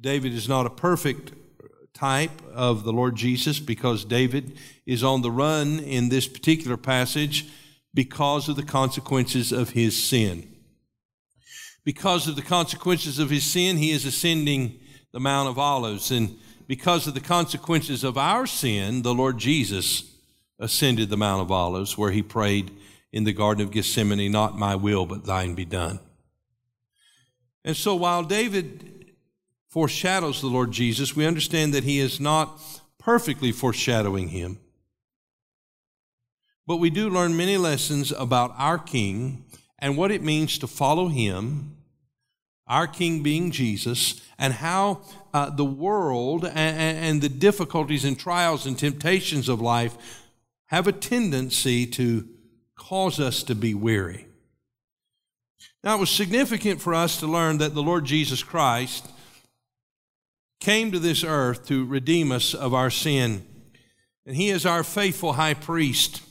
David 0.00 0.32
is 0.32 0.48
not 0.48 0.66
a 0.66 0.70
perfect 0.70 1.32
type 1.94 2.42
of 2.52 2.84
the 2.84 2.92
Lord 2.92 3.16
Jesus 3.16 3.58
because 3.58 4.04
David 4.04 4.56
is 4.84 5.02
on 5.02 5.22
the 5.22 5.30
run 5.30 5.78
in 5.80 6.08
this 6.08 6.28
particular 6.28 6.76
passage 6.76 7.46
because 7.94 8.48
of 8.48 8.56
the 8.56 8.62
consequences 8.62 9.50
of 9.50 9.70
his 9.70 10.00
sin. 10.00 10.54
Because 11.84 12.28
of 12.28 12.36
the 12.36 12.42
consequences 12.42 13.18
of 13.18 13.30
his 13.30 13.44
sin, 13.44 13.78
he 13.78 13.92
is 13.92 14.04
ascending 14.04 14.78
the 15.12 15.20
Mount 15.20 15.48
of 15.48 15.58
Olives. 15.58 16.10
And 16.10 16.36
because 16.66 17.06
of 17.06 17.14
the 17.14 17.20
consequences 17.20 18.02
of 18.04 18.18
our 18.18 18.46
sin, 18.46 19.02
the 19.02 19.14
Lord 19.14 19.38
Jesus 19.38 20.04
ascended 20.58 21.10
the 21.10 21.16
Mount 21.16 21.42
of 21.42 21.52
Olives 21.52 21.96
where 21.96 22.10
he 22.10 22.22
prayed 22.22 22.70
in 23.12 23.24
the 23.24 23.32
Garden 23.32 23.64
of 23.64 23.70
Gethsemane, 23.70 24.30
Not 24.30 24.58
my 24.58 24.74
will, 24.74 25.06
but 25.06 25.24
thine 25.24 25.54
be 25.54 25.64
done. 25.64 26.00
And 27.64 27.76
so 27.76 27.94
while 27.94 28.22
David 28.22 29.14
foreshadows 29.68 30.40
the 30.40 30.46
Lord 30.46 30.72
Jesus, 30.72 31.14
we 31.14 31.26
understand 31.26 31.74
that 31.74 31.84
he 31.84 31.98
is 31.98 32.20
not 32.20 32.60
perfectly 32.98 33.52
foreshadowing 33.52 34.28
him. 34.28 34.58
But 36.66 36.78
we 36.78 36.90
do 36.90 37.08
learn 37.08 37.36
many 37.36 37.56
lessons 37.56 38.10
about 38.12 38.54
our 38.56 38.78
King 38.78 39.44
and 39.78 39.96
what 39.96 40.10
it 40.10 40.22
means 40.22 40.58
to 40.58 40.66
follow 40.66 41.08
him 41.08 41.75
our 42.66 42.86
King 42.86 43.22
being 43.22 43.50
Jesus, 43.50 44.20
and 44.38 44.54
how 44.54 45.00
uh, 45.32 45.50
the 45.50 45.64
world 45.64 46.44
and, 46.44 46.56
and 46.56 47.22
the 47.22 47.28
difficulties 47.28 48.04
and 48.04 48.18
trials 48.18 48.66
and 48.66 48.78
temptations 48.78 49.48
of 49.48 49.60
life 49.60 49.96
have 50.66 50.86
a 50.86 50.92
tendency 50.92 51.86
to 51.86 52.28
cause 52.74 53.20
us 53.20 53.42
to 53.44 53.54
be 53.54 53.74
weary. 53.74 54.26
Now, 55.84 55.96
it 55.96 56.00
was 56.00 56.10
significant 56.10 56.80
for 56.80 56.94
us 56.94 57.20
to 57.20 57.26
learn 57.26 57.58
that 57.58 57.74
the 57.74 57.82
Lord 57.82 58.04
Jesus 58.04 58.42
Christ 58.42 59.08
came 60.58 60.90
to 60.90 60.98
this 60.98 61.22
earth 61.22 61.66
to 61.68 61.84
redeem 61.84 62.32
us 62.32 62.54
of 62.54 62.74
our 62.74 62.90
sin, 62.90 63.46
and 64.26 64.34
He 64.34 64.48
is 64.48 64.66
our 64.66 64.82
faithful 64.82 65.34
high 65.34 65.54
priest. 65.54 66.22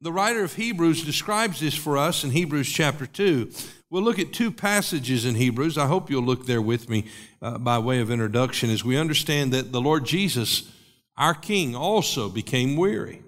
The 0.00 0.12
writer 0.12 0.44
of 0.44 0.54
Hebrews 0.54 1.04
describes 1.04 1.60
this 1.60 1.74
for 1.74 1.96
us 1.96 2.24
in 2.24 2.30
Hebrews 2.30 2.70
chapter 2.70 3.06
2. 3.06 3.50
We'll 3.90 4.02
look 4.02 4.18
at 4.18 4.32
two 4.32 4.50
passages 4.50 5.24
in 5.24 5.36
Hebrews. 5.36 5.78
I 5.78 5.86
hope 5.86 6.10
you'll 6.10 6.24
look 6.24 6.46
there 6.46 6.60
with 6.60 6.88
me 6.88 7.06
uh, 7.40 7.58
by 7.58 7.78
way 7.78 8.00
of 8.00 8.10
introduction 8.10 8.70
as 8.70 8.84
we 8.84 8.98
understand 8.98 9.52
that 9.52 9.72
the 9.72 9.80
Lord 9.80 10.04
Jesus, 10.04 10.70
our 11.16 11.34
King, 11.34 11.76
also 11.76 12.28
became 12.28 12.76
weary. 12.76 13.23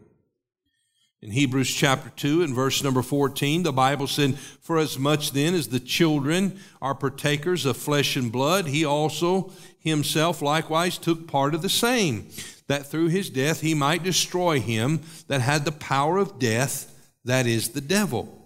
In 1.23 1.31
Hebrews 1.31 1.73
chapter 1.73 2.11
2 2.11 2.43
and 2.43 2.55
verse 2.55 2.85
number 2.85 3.03
14, 3.03 3.63
the 3.63 3.73
Bible 3.73 4.07
said, 4.07 4.39
For 4.39 4.79
as 4.79 4.99
much 4.99 5.33
then 5.33 5.55
as 5.55 5.69
the 5.69 5.81
children 5.81 6.61
are 6.81 6.95
partakers 6.95 7.65
of 7.65 7.77
flesh 7.77 8.17
and 8.17 8.31
blood, 8.31 8.67
he 8.67 8.85
also 8.85 9.53
himself 9.79 10.43
likewise 10.43 10.99
took 10.99 11.27
part 11.27 11.55
of 11.55 11.63
the 11.63 11.69
same, 11.69 12.29
that 12.69 12.87
through 12.87 13.09
his 13.09 13.31
death 13.31 13.61
he 13.61 13.75
might 13.75 14.03
destroy 14.03 14.61
him 14.61 15.01
that 15.29 15.41
had 15.41 15.65
the 15.65 15.73
power 15.73 16.19
of 16.19 16.39
death, 16.39 16.93
that 17.25 17.47
is, 17.47 17.71
the 17.71 17.81
devil 17.81 18.37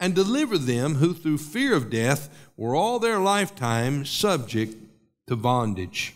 and 0.00 0.14
deliver 0.14 0.56
them 0.56 0.96
who 0.96 1.12
through 1.12 1.38
fear 1.38 1.74
of 1.74 1.90
death 1.90 2.28
were 2.56 2.74
all 2.74 2.98
their 2.98 3.18
lifetime 3.18 4.04
subject 4.04 4.74
to 5.26 5.36
bondage. 5.36 6.14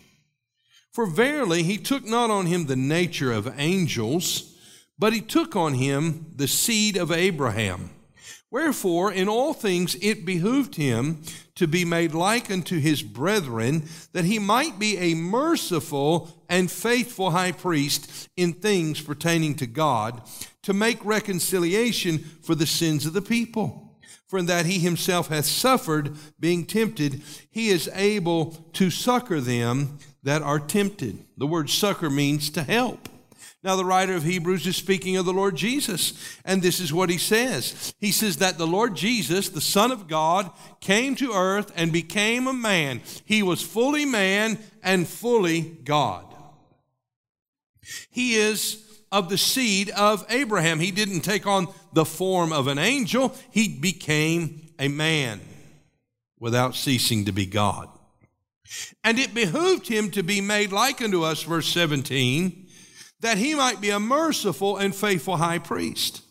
For 0.91 1.05
verily 1.05 1.63
he 1.63 1.77
took 1.77 2.05
not 2.05 2.29
on 2.29 2.45
him 2.45 2.65
the 2.65 2.75
nature 2.75 3.31
of 3.31 3.59
angels, 3.59 4.52
but 4.97 5.13
he 5.13 5.21
took 5.21 5.55
on 5.55 5.73
him 5.73 6.27
the 6.35 6.47
seed 6.47 6.97
of 6.97 7.11
Abraham. 7.11 7.89
Wherefore, 8.51 9.11
in 9.11 9.27
all 9.27 9.53
things 9.53 9.95
it 9.99 10.25
behooved 10.25 10.75
him 10.75 11.23
to 11.55 11.67
be 11.67 11.85
made 11.85 12.13
like 12.13 12.51
unto 12.51 12.79
his 12.79 13.01
brethren, 13.01 13.83
that 14.11 14.25
he 14.25 14.37
might 14.37 14.77
be 14.77 14.97
a 14.97 15.15
merciful 15.15 16.43
and 16.49 16.71
faithful 16.71 17.31
high 17.31 17.51
priest 17.51 18.29
in 18.37 18.53
things 18.53 19.01
pertaining 19.01 19.55
to 19.55 19.65
God, 19.65 20.21
to 20.61 20.73
make 20.73 21.03
reconciliation 21.03 22.19
for 22.19 22.53
the 22.53 22.67
sins 22.67 23.07
of 23.07 23.13
the 23.13 23.21
people. 23.23 23.97
For 24.27 24.39
in 24.39 24.45
that 24.47 24.65
he 24.67 24.79
himself 24.79 25.27
hath 25.29 25.45
suffered, 25.45 26.15
being 26.39 26.65
tempted, 26.65 27.21
he 27.51 27.69
is 27.69 27.89
able 27.93 28.51
to 28.73 28.89
succor 28.89 29.41
them 29.41 29.97
that 30.23 30.41
are 30.41 30.59
tempted. 30.59 31.25
The 31.37 31.47
word 31.47 31.69
succor 31.69 32.09
means 32.09 32.49
to 32.51 32.63
help. 32.63 33.09
Now, 33.63 33.77
the 33.77 33.85
writer 33.85 34.13
of 34.13 34.23
Hebrews 34.23 34.67
is 34.67 34.75
speaking 34.75 35.15
of 35.15 35.25
the 35.25 35.31
Lord 35.31 35.55
Jesus, 35.55 36.13
and 36.43 36.61
this 36.61 36.81
is 36.81 36.91
what 36.91 37.09
he 37.09 37.17
says. 37.17 37.93
He 37.97 38.11
says 38.11 38.37
that 38.37 38.57
the 38.57 38.67
Lord 38.67 38.93
Jesus, 38.93 39.47
the 39.47 39.61
Son 39.61 39.89
of 39.89 40.09
God, 40.09 40.51
came 40.81 41.15
to 41.15 41.31
earth 41.31 41.71
and 41.75 41.93
became 41.93 42.45
a 42.45 42.53
man. 42.53 43.01
He 43.23 43.41
was 43.41 43.61
fully 43.61 44.03
man 44.03 44.59
and 44.83 45.07
fully 45.07 45.61
God. 45.61 46.25
He 48.09 48.35
is 48.35 48.83
of 49.13 49.29
the 49.29 49.37
seed 49.37 49.91
of 49.91 50.25
Abraham. 50.27 50.79
He 50.79 50.91
didn't 50.91 51.21
take 51.21 51.47
on 51.47 51.67
the 51.93 52.03
form 52.03 52.51
of 52.51 52.67
an 52.67 52.79
angel, 52.79 53.33
he 53.51 53.69
became 53.69 54.61
a 54.79 54.87
man 54.89 55.39
without 56.39 56.75
ceasing 56.75 57.23
to 57.25 57.31
be 57.31 57.45
God. 57.45 57.87
And 59.03 59.19
it 59.19 59.33
behooved 59.33 59.87
him 59.87 60.09
to 60.11 60.23
be 60.23 60.41
made 60.41 60.71
like 60.71 61.01
unto 61.01 61.23
us, 61.23 61.43
verse 61.43 61.67
17, 61.67 62.62
that 63.23 63.37
he 63.37 63.55
might 63.55 63.81
be 63.81 63.89
a 63.89 63.99
merciful 63.99 64.77
and 64.77 64.95
faithful 64.95 65.37
high 65.37 65.59
priest. 65.59 66.21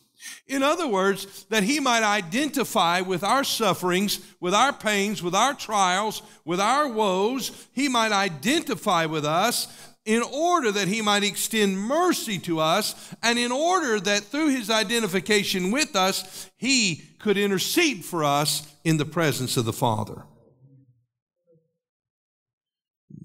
In 0.46 0.62
other 0.62 0.86
words, 0.86 1.44
that 1.44 1.62
he 1.62 1.80
might 1.80 2.02
identify 2.02 3.00
with 3.00 3.24
our 3.24 3.44
sufferings, 3.44 4.20
with 4.40 4.54
our 4.54 4.72
pains, 4.72 5.22
with 5.22 5.34
our 5.34 5.54
trials, 5.54 6.22
with 6.44 6.60
our 6.60 6.86
woes. 6.88 7.66
He 7.72 7.88
might 7.88 8.12
identify 8.12 9.06
with 9.06 9.24
us 9.24 9.68
in 10.04 10.22
order 10.22 10.70
that 10.72 10.88
he 10.88 11.00
might 11.00 11.22
extend 11.22 11.78
mercy 11.78 12.38
to 12.40 12.58
us, 12.58 13.14
and 13.22 13.38
in 13.38 13.52
order 13.52 14.00
that 14.00 14.24
through 14.24 14.48
his 14.48 14.68
identification 14.68 15.70
with 15.70 15.94
us, 15.94 16.50
he 16.56 17.02
could 17.20 17.38
intercede 17.38 18.04
for 18.04 18.24
us 18.24 18.66
in 18.84 18.96
the 18.96 19.04
presence 19.04 19.56
of 19.56 19.64
the 19.64 19.72
Father. 19.72 20.24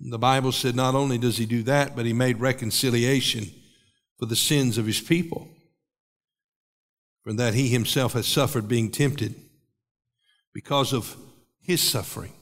The 0.10 0.20
Bible 0.20 0.52
said 0.52 0.76
not 0.76 0.96
only 0.96 1.18
does 1.18 1.38
he 1.38 1.46
do 1.46 1.64
that, 1.64 1.96
but 1.96 2.06
he 2.06 2.14
made 2.14 2.40
reconciliation 2.40 3.52
for 4.18 4.26
the 4.26 4.36
sins 4.36 4.78
of 4.78 4.86
his 4.86 5.02
people, 5.02 5.50
for 7.24 7.34
that 7.34 7.54
he 7.54 7.68
himself 7.68 8.14
has 8.14 8.28
suffered 8.28 8.68
being 8.68 8.90
tempted 8.90 9.36
because 10.54 10.94
of 10.94 11.16
his 11.60 11.82
suffering 11.82 12.34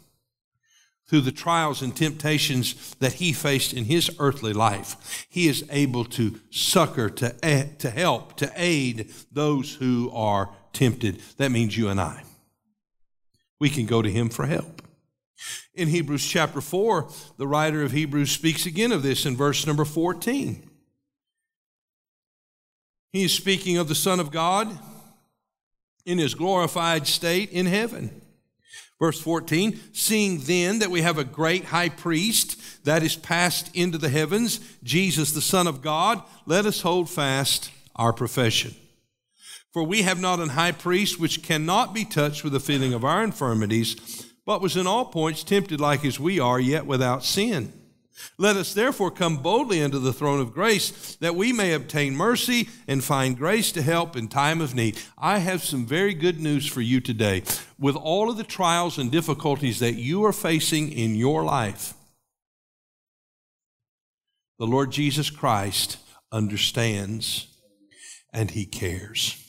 through 1.07 1.21
the 1.21 1.31
trials 1.31 1.81
and 1.81 1.95
temptations 1.95 2.95
that 2.95 3.13
he 3.13 3.31
faced 3.31 3.73
in 3.73 3.85
his 3.85 4.09
earthly 4.19 4.53
life, 4.53 5.25
he 5.29 5.47
is 5.47 5.63
able 5.69 6.03
to 6.03 6.39
succor, 6.49 7.09
to, 7.09 7.29
to 7.77 7.89
help, 7.89 8.35
to 8.37 8.51
aid 8.55 9.13
those 9.31 9.75
who 9.75 10.09
are 10.13 10.49
tempted. 10.73 11.21
That 11.37 11.51
means 11.51 11.77
you 11.77 11.89
and 11.89 12.01
I. 12.01 12.23
We 13.59 13.69
can 13.69 13.85
go 13.85 14.01
to 14.01 14.11
him 14.11 14.29
for 14.29 14.47
help. 14.47 14.81
In 15.73 15.89
Hebrews 15.89 16.25
chapter 16.25 16.61
4, 16.61 17.09
the 17.37 17.47
writer 17.47 17.83
of 17.83 17.91
Hebrews 17.91 18.31
speaks 18.31 18.65
again 18.65 18.91
of 18.91 19.03
this 19.03 19.25
in 19.25 19.35
verse 19.35 19.67
number 19.67 19.85
14. 19.85 20.69
He 23.11 23.23
is 23.23 23.33
speaking 23.33 23.77
of 23.77 23.87
the 23.87 23.95
Son 23.95 24.19
of 24.19 24.31
God 24.31 24.77
in 26.05 26.17
his 26.17 26.35
glorified 26.35 27.07
state 27.07 27.49
in 27.51 27.65
heaven. 27.65 28.21
Verse 28.99 29.19
14, 29.19 29.79
seeing 29.91 30.39
then 30.39 30.79
that 30.79 30.91
we 30.91 31.01
have 31.01 31.17
a 31.17 31.25
great 31.25 31.65
high 31.65 31.89
priest 31.89 32.85
that 32.85 33.03
is 33.03 33.17
passed 33.17 33.75
into 33.75 33.97
the 33.97 34.09
heavens, 34.09 34.59
Jesus 34.83 35.33
the 35.33 35.41
Son 35.41 35.67
of 35.67 35.81
God, 35.81 36.21
let 36.45 36.65
us 36.65 36.81
hold 36.81 37.09
fast 37.09 37.71
our 37.95 38.13
profession. 38.13 38.73
For 39.73 39.83
we 39.83 40.03
have 40.03 40.21
not 40.21 40.39
an 40.39 40.49
high 40.49 40.71
priest 40.71 41.19
which 41.19 41.43
cannot 41.43 41.93
be 41.93 42.05
touched 42.05 42.45
with 42.45 42.53
the 42.53 42.61
feeling 42.61 42.93
of 42.93 43.03
our 43.03 43.21
infirmities, 43.21 44.24
but 44.45 44.61
was 44.61 44.77
in 44.77 44.87
all 44.87 45.05
points 45.05 45.43
tempted 45.43 45.79
like 45.79 46.05
as 46.05 46.19
we 46.19 46.39
are, 46.39 46.59
yet 46.59 46.85
without 46.85 47.23
sin. 47.23 47.73
Let 48.37 48.55
us 48.55 48.73
therefore 48.73 49.11
come 49.11 49.37
boldly 49.37 49.83
unto 49.83 49.99
the 49.99 50.13
throne 50.13 50.39
of 50.39 50.53
grace 50.53 51.15
that 51.17 51.35
we 51.35 51.51
may 51.51 51.73
obtain 51.73 52.15
mercy 52.15 52.69
and 52.87 53.03
find 53.03 53.37
grace 53.37 53.71
to 53.73 53.81
help 53.81 54.15
in 54.15 54.29
time 54.29 54.61
of 54.61 54.73
need. 54.73 54.99
I 55.17 55.39
have 55.39 55.63
some 55.63 55.85
very 55.85 56.13
good 56.13 56.39
news 56.39 56.65
for 56.65 56.81
you 56.81 57.01
today. 57.01 57.43
With 57.77 57.95
all 57.95 58.29
of 58.29 58.37
the 58.37 58.43
trials 58.43 58.97
and 58.97 59.11
difficulties 59.11 59.79
that 59.79 59.95
you 59.95 60.23
are 60.23 60.33
facing 60.33 60.91
in 60.91 61.15
your 61.15 61.43
life, 61.43 61.93
the 64.57 64.67
Lord 64.67 64.91
Jesus 64.91 65.29
Christ 65.29 65.97
understands 66.31 67.47
and 68.31 68.51
he 68.51 68.65
cares. 68.65 69.44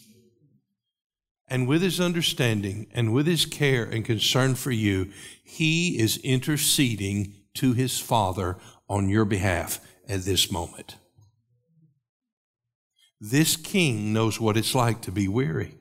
And 1.49 1.69
with 1.69 1.83
his 1.83 2.01
understanding 2.01 2.89
and 2.93 3.13
with 3.13 3.27
his 3.27 3.47
care 3.47 3.85
and 3.85 4.05
concern 4.05 4.57
for 4.57 4.73
you, 4.73 5.11
he 5.45 5.99
is 5.99 6.17
interceding 6.19 7.35
to 7.55 7.73
his 7.73 8.01
Father 8.01 8.57
on 8.89 9.09
your 9.09 9.25
behalf 9.25 9.81
at 10.09 10.23
this 10.23 10.51
moment. 10.51 10.97
This 13.21 13.57
king 13.57 14.13
knows 14.13 14.41
what 14.41 14.57
it's 14.57 14.75
like 14.75 15.01
to 15.03 15.13
be 15.13 15.29
weary. 15.29 15.75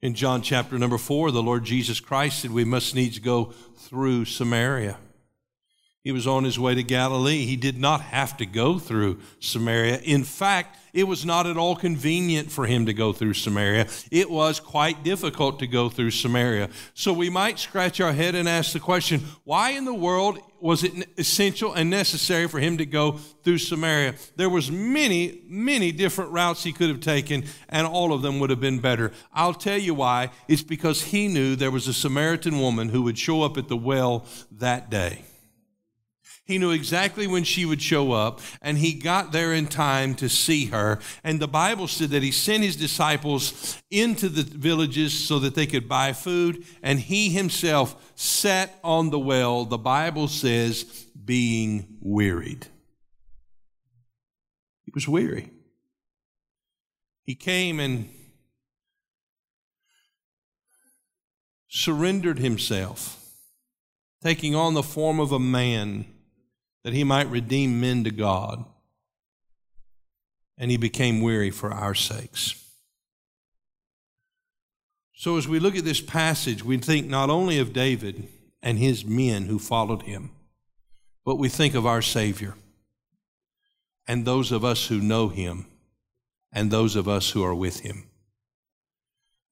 In 0.00 0.14
John 0.14 0.42
chapter 0.42 0.78
number 0.78 0.98
four, 0.98 1.30
the 1.30 1.42
Lord 1.42 1.64
Jesus 1.64 2.00
Christ 2.00 2.40
said 2.40 2.50
we 2.50 2.64
must 2.64 2.94
needs 2.94 3.18
go 3.18 3.52
through 3.76 4.26
Samaria. 4.26 4.98
He 6.04 6.12
was 6.12 6.26
on 6.26 6.44
his 6.44 6.58
way 6.58 6.74
to 6.74 6.82
Galilee. 6.82 7.44
He 7.44 7.56
did 7.56 7.76
not 7.76 8.00
have 8.00 8.36
to 8.36 8.46
go 8.46 8.78
through 8.78 9.18
Samaria. 9.40 9.98
In 10.04 10.22
fact, 10.24 10.78
it 10.92 11.04
was 11.04 11.24
not 11.26 11.46
at 11.46 11.56
all 11.56 11.76
convenient 11.76 12.50
for 12.50 12.66
him 12.66 12.86
to 12.86 12.94
go 12.94 13.12
through 13.12 13.34
Samaria. 13.34 13.88
It 14.10 14.30
was 14.30 14.60
quite 14.60 15.02
difficult 15.02 15.58
to 15.58 15.66
go 15.66 15.88
through 15.88 16.12
Samaria. 16.12 16.70
So 16.94 17.12
we 17.12 17.30
might 17.30 17.58
scratch 17.58 18.00
our 18.00 18.12
head 18.12 18.34
and 18.34 18.48
ask 18.48 18.72
the 18.72 18.80
question 18.80 19.20
why 19.44 19.70
in 19.70 19.84
the 19.84 19.94
world 19.94 20.38
was 20.60 20.82
it 20.82 21.08
essential 21.18 21.74
and 21.74 21.90
necessary 21.90 22.48
for 22.48 22.58
him 22.58 22.78
to 22.78 22.86
go 22.86 23.12
through 23.12 23.58
Samaria? 23.58 24.14
There 24.36 24.50
was 24.50 24.70
many, 24.70 25.42
many 25.46 25.92
different 25.92 26.30
routes 26.30 26.62
he 26.62 26.72
could 26.72 26.88
have 26.88 27.00
taken, 27.00 27.44
and 27.68 27.86
all 27.86 28.12
of 28.12 28.22
them 28.22 28.40
would 28.40 28.50
have 28.50 28.60
been 28.60 28.80
better. 28.80 29.12
I'll 29.32 29.54
tell 29.54 29.78
you 29.78 29.94
why. 29.94 30.30
It's 30.46 30.62
because 30.62 31.02
he 31.02 31.28
knew 31.28 31.54
there 31.54 31.70
was 31.70 31.86
a 31.86 31.94
Samaritan 31.94 32.60
woman 32.60 32.88
who 32.88 33.02
would 33.02 33.18
show 33.18 33.42
up 33.42 33.56
at 33.58 33.68
the 33.68 33.76
well 33.76 34.24
that 34.52 34.90
day. 34.90 35.24
He 36.48 36.56
knew 36.56 36.70
exactly 36.70 37.26
when 37.26 37.44
she 37.44 37.66
would 37.66 37.82
show 37.82 38.12
up, 38.12 38.40
and 38.62 38.78
he 38.78 38.94
got 38.94 39.32
there 39.32 39.52
in 39.52 39.66
time 39.66 40.14
to 40.14 40.30
see 40.30 40.64
her. 40.66 40.98
And 41.22 41.40
the 41.40 41.46
Bible 41.46 41.86
said 41.86 42.08
that 42.08 42.22
he 42.22 42.30
sent 42.32 42.64
his 42.64 42.74
disciples 42.74 43.76
into 43.90 44.30
the 44.30 44.44
villages 44.44 45.12
so 45.12 45.38
that 45.40 45.54
they 45.54 45.66
could 45.66 45.90
buy 45.90 46.14
food, 46.14 46.64
and 46.82 47.00
he 47.00 47.28
himself 47.28 48.12
sat 48.14 48.78
on 48.82 49.10
the 49.10 49.18
well, 49.18 49.66
the 49.66 49.76
Bible 49.76 50.26
says, 50.26 50.84
being 51.22 51.98
wearied. 52.00 52.66
He 54.86 54.92
was 54.94 55.06
weary. 55.06 55.50
He 57.24 57.34
came 57.34 57.78
and 57.78 58.08
surrendered 61.68 62.38
himself, 62.38 63.22
taking 64.22 64.54
on 64.54 64.72
the 64.72 64.82
form 64.82 65.20
of 65.20 65.30
a 65.30 65.38
man 65.38 66.06
that 66.84 66.92
he 66.92 67.04
might 67.04 67.28
redeem 67.30 67.80
men 67.80 68.04
to 68.04 68.10
God. 68.10 68.64
And 70.56 70.70
he 70.70 70.76
became 70.76 71.20
weary 71.20 71.50
for 71.50 71.72
our 71.72 71.94
sakes. 71.94 72.64
So, 75.14 75.36
as 75.36 75.48
we 75.48 75.58
look 75.58 75.76
at 75.76 75.84
this 75.84 76.00
passage, 76.00 76.64
we 76.64 76.78
think 76.78 77.06
not 77.06 77.30
only 77.30 77.58
of 77.58 77.72
David 77.72 78.28
and 78.62 78.78
his 78.78 79.04
men 79.04 79.46
who 79.46 79.58
followed 79.58 80.02
him, 80.02 80.30
but 81.24 81.36
we 81.36 81.48
think 81.48 81.74
of 81.74 81.86
our 81.86 82.02
Savior 82.02 82.54
and 84.06 84.24
those 84.24 84.50
of 84.50 84.64
us 84.64 84.86
who 84.86 85.00
know 85.00 85.28
him 85.28 85.66
and 86.52 86.70
those 86.70 86.96
of 86.96 87.06
us 87.08 87.30
who 87.30 87.44
are 87.44 87.54
with 87.54 87.80
him. 87.80 88.04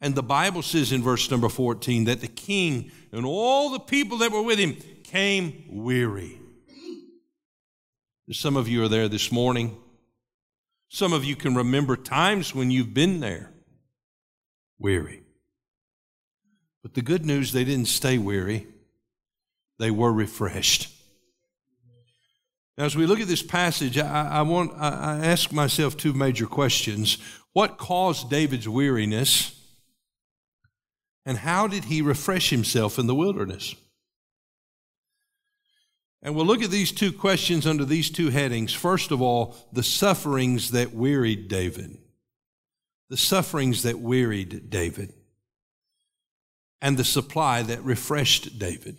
And 0.00 0.14
the 0.14 0.22
Bible 0.22 0.62
says 0.62 0.92
in 0.92 1.02
verse 1.02 1.30
number 1.30 1.48
14 1.48 2.04
that 2.04 2.20
the 2.20 2.28
king 2.28 2.90
and 3.12 3.24
all 3.24 3.70
the 3.70 3.80
people 3.80 4.18
that 4.18 4.32
were 4.32 4.42
with 4.42 4.58
him 4.58 4.76
came 5.04 5.64
weary. 5.68 6.38
Some 8.32 8.56
of 8.56 8.66
you 8.66 8.82
are 8.82 8.88
there 8.88 9.08
this 9.08 9.30
morning. 9.30 9.76
Some 10.88 11.12
of 11.12 11.24
you 11.24 11.36
can 11.36 11.54
remember 11.54 11.96
times 11.96 12.54
when 12.54 12.70
you've 12.70 12.92
been 12.92 13.20
there 13.20 13.52
weary. 14.78 15.22
But 16.82 16.94
the 16.94 17.02
good 17.02 17.24
news, 17.24 17.52
they 17.52 17.64
didn't 17.64 17.86
stay 17.86 18.18
weary, 18.18 18.66
they 19.78 19.90
were 19.90 20.12
refreshed. 20.12 20.88
Now, 22.76 22.84
as 22.84 22.96
we 22.96 23.06
look 23.06 23.20
at 23.20 23.28
this 23.28 23.42
passage, 23.42 23.96
I, 23.96 24.28
I 24.28 24.42
want 24.42 24.72
I 24.76 25.24
ask 25.24 25.52
myself 25.52 25.96
two 25.96 26.12
major 26.12 26.46
questions. 26.46 27.18
What 27.52 27.78
caused 27.78 28.28
David's 28.28 28.68
weariness? 28.68 29.52
And 31.24 31.38
how 31.38 31.66
did 31.66 31.84
he 31.84 32.02
refresh 32.02 32.50
himself 32.50 32.98
in 32.98 33.06
the 33.06 33.14
wilderness? 33.14 33.74
And 36.26 36.34
we'll 36.34 36.44
look 36.44 36.64
at 36.64 36.72
these 36.72 36.90
two 36.90 37.12
questions 37.12 37.68
under 37.68 37.84
these 37.84 38.10
two 38.10 38.30
headings. 38.30 38.72
First 38.74 39.12
of 39.12 39.22
all, 39.22 39.54
the 39.72 39.84
sufferings 39.84 40.72
that 40.72 40.92
wearied 40.92 41.46
David. 41.46 41.98
The 43.08 43.16
sufferings 43.16 43.84
that 43.84 44.00
wearied 44.00 44.68
David. 44.68 45.12
And 46.82 46.96
the 46.96 47.04
supply 47.04 47.62
that 47.62 47.80
refreshed 47.84 48.58
David. 48.58 48.96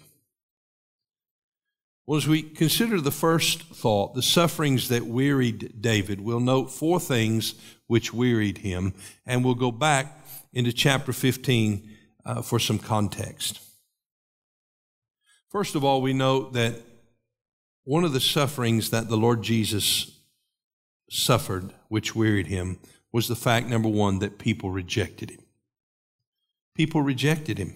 Well, 2.05 2.15
as 2.15 2.29
we 2.29 2.43
consider 2.43 3.01
the 3.01 3.12
first 3.12 3.63
thought, 3.63 4.15
the 4.15 4.22
sufferings 4.22 4.88
that 4.88 5.05
wearied 5.05 5.81
David, 5.81 6.22
we'll 6.22 6.39
note 6.39 6.72
four 6.72 6.98
things 6.98 7.55
which 7.88 8.13
wearied 8.13 8.60
him, 8.60 8.93
and 9.25 9.43
we'll 9.43 9.53
go 9.53 9.74
back 9.74 10.25
into 10.53 10.72
chapter 10.72 11.12
15 11.12 11.89
uh, 12.25 12.41
for 12.41 12.57
some 12.57 12.79
context. 12.79 13.60
First 15.50 15.75
of 15.75 15.84
all, 15.84 16.01
we 16.01 16.13
note 16.13 16.53
that 16.53 16.81
one 17.88 18.03
of 18.03 18.12
the 18.12 18.20
sufferings 18.20 18.89
that 18.89 19.08
the 19.08 19.15
Lord 19.15 19.41
Jesus 19.41 20.20
suffered, 21.10 21.72
which 21.88 22.13
wearied 22.13 22.48
him, 22.48 22.79
was 23.13 23.29
the 23.29 23.36
fact, 23.36 23.67
number 23.67 23.88
one, 23.88 24.20
that 24.20 24.38
people 24.38 24.70
rejected 24.70 25.32
him. 25.32 25.39
People 26.75 27.01
rejected 27.01 27.58
him. 27.58 27.75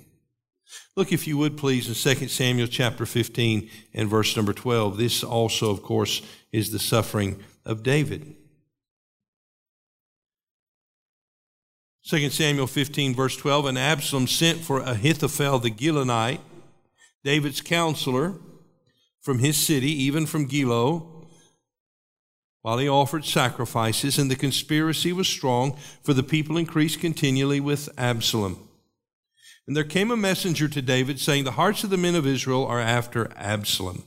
Look, 0.97 1.13
if 1.13 1.27
you 1.27 1.37
would 1.37 1.55
please, 1.55 1.87
in 1.87 2.15
2 2.15 2.27
Samuel 2.27 2.67
chapter 2.67 3.05
15 3.05 3.69
and 3.93 4.09
verse 4.09 4.35
number 4.35 4.51
12. 4.51 4.97
This 4.97 5.23
also, 5.23 5.71
of 5.71 5.81
course, 5.81 6.21
is 6.51 6.71
the 6.71 6.79
suffering 6.79 7.41
of 7.65 7.81
David. 7.81 8.35
2 12.03 12.29
Samuel 12.31 12.67
15, 12.67 13.15
verse 13.15 13.37
12, 13.37 13.65
and 13.65 13.77
Absalom 13.77 14.27
sent 14.27 14.59
for 14.59 14.81
Ahithophel 14.81 15.59
the 15.59 15.71
Gilonite, 15.71 16.41
David's 17.23 17.61
counselor, 17.61 18.33
from 19.21 19.39
his 19.39 19.57
city, 19.57 19.91
even 20.03 20.25
from 20.25 20.47
Gilo, 20.47 21.25
while 22.61 22.77
he 22.77 22.89
offered 22.89 23.25
sacrifices, 23.25 24.17
and 24.19 24.29
the 24.29 24.35
conspiracy 24.35 25.11
was 25.11 25.27
strong, 25.27 25.77
for 26.03 26.13
the 26.13 26.23
people 26.23 26.57
increased 26.57 26.99
continually 26.99 27.59
with 27.59 27.89
Absalom. 27.97 28.67
And 29.67 29.75
there 29.75 29.83
came 29.83 30.11
a 30.11 30.17
messenger 30.17 30.67
to 30.67 30.81
David, 30.81 31.19
saying, 31.19 31.43
The 31.43 31.51
hearts 31.51 31.83
of 31.83 31.89
the 31.89 31.97
men 31.97 32.15
of 32.15 32.27
Israel 32.27 32.65
are 32.65 32.79
after 32.79 33.31
Absalom. 33.35 34.03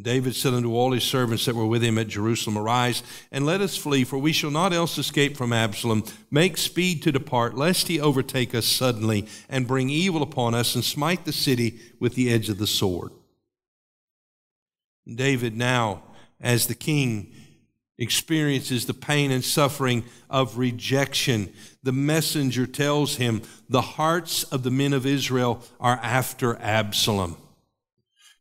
David 0.00 0.36
said 0.36 0.54
unto 0.54 0.74
all 0.74 0.92
his 0.92 1.02
servants 1.02 1.44
that 1.46 1.56
were 1.56 1.66
with 1.66 1.82
him 1.82 1.98
at 1.98 2.08
Jerusalem, 2.08 2.58
Arise 2.58 3.02
and 3.32 3.44
let 3.44 3.60
us 3.60 3.76
flee, 3.76 4.04
for 4.04 4.18
we 4.18 4.32
shall 4.32 4.50
not 4.50 4.72
else 4.72 4.96
escape 4.98 5.36
from 5.36 5.52
Absalom. 5.52 6.04
Make 6.30 6.56
speed 6.56 7.02
to 7.02 7.12
depart, 7.12 7.56
lest 7.56 7.88
he 7.88 8.00
overtake 8.00 8.54
us 8.54 8.66
suddenly 8.66 9.26
and 9.48 9.66
bring 9.66 9.90
evil 9.90 10.22
upon 10.22 10.54
us 10.54 10.74
and 10.74 10.84
smite 10.84 11.24
the 11.24 11.32
city 11.32 11.80
with 11.98 12.14
the 12.14 12.30
edge 12.32 12.48
of 12.48 12.58
the 12.58 12.66
sword. 12.66 13.10
David, 15.16 15.56
now 15.56 16.02
as 16.40 16.66
the 16.66 16.74
king, 16.74 17.32
experiences 17.98 18.86
the 18.86 18.94
pain 18.94 19.30
and 19.30 19.44
suffering 19.44 20.04
of 20.30 20.56
rejection. 20.56 21.52
The 21.82 21.92
messenger 21.92 22.66
tells 22.66 23.16
him, 23.16 23.42
The 23.68 23.80
hearts 23.80 24.44
of 24.44 24.62
the 24.62 24.70
men 24.70 24.92
of 24.92 25.04
Israel 25.04 25.62
are 25.80 25.98
after 26.02 26.56
Absalom. 26.60 27.36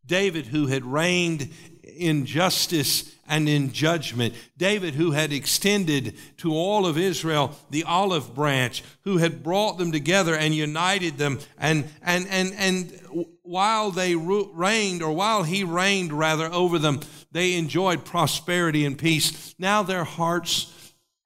David, 0.05 0.47
who 0.47 0.67
had 0.67 0.85
reigned 0.85 1.49
in 1.83 2.25
justice 2.25 3.13
and 3.27 3.49
in 3.49 3.71
judgment. 3.71 4.33
David, 4.57 4.95
who 4.95 5.11
had 5.11 5.33
extended 5.33 6.15
to 6.37 6.53
all 6.53 6.85
of 6.85 6.97
Israel 6.97 7.55
the 7.69 7.83
olive 7.83 8.33
branch, 8.33 8.83
who 9.01 9.17
had 9.17 9.43
brought 9.43 9.77
them 9.77 9.91
together 9.91 10.35
and 10.35 10.55
united 10.55 11.17
them. 11.17 11.39
And, 11.57 11.85
and, 12.01 12.27
and, 12.29 12.53
and 12.53 13.27
while 13.43 13.91
they 13.91 14.15
reigned, 14.15 15.01
or 15.01 15.11
while 15.11 15.43
he 15.43 15.63
reigned 15.63 16.13
rather 16.13 16.51
over 16.51 16.79
them, 16.79 17.01
they 17.31 17.55
enjoyed 17.55 18.05
prosperity 18.05 18.85
and 18.85 18.97
peace. 18.97 19.55
Now 19.59 19.83
their 19.83 20.03
hearts 20.03 20.73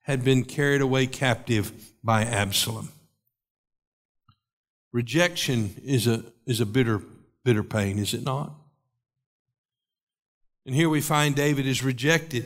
had 0.01 0.23
been 0.23 0.43
carried 0.43 0.81
away 0.81 1.07
captive 1.07 1.71
by 2.03 2.23
Absalom. 2.23 2.89
Rejection 4.91 5.75
is 5.85 6.07
a, 6.07 6.23
is 6.45 6.59
a 6.59 6.65
bitter, 6.65 7.01
bitter 7.43 7.63
pain, 7.63 7.97
is 7.97 8.13
it 8.13 8.23
not? 8.23 8.60
And 10.65 10.75
here 10.75 10.89
we 10.89 11.01
find 11.01 11.35
David 11.35 11.65
is 11.65 11.83
rejected. 11.83 12.45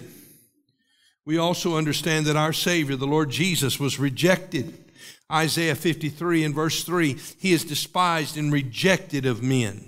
We 1.26 1.38
also 1.38 1.76
understand 1.76 2.26
that 2.28 2.36
our 2.36 2.54
Savior, 2.54 2.96
the 2.96 3.08
Lord 3.08 3.30
Jesus, 3.30 3.80
was 3.80 4.00
rejected. 4.00 4.86
Isaiah 5.32 5.76
53 5.76 6.44
and 6.44 6.56
verse 6.56 6.84
3 6.84 7.18
He 7.40 7.52
is 7.52 7.66
despised 7.66 8.38
and 8.38 8.54
rejected 8.54 9.26
of 9.26 9.42
men, 9.42 9.88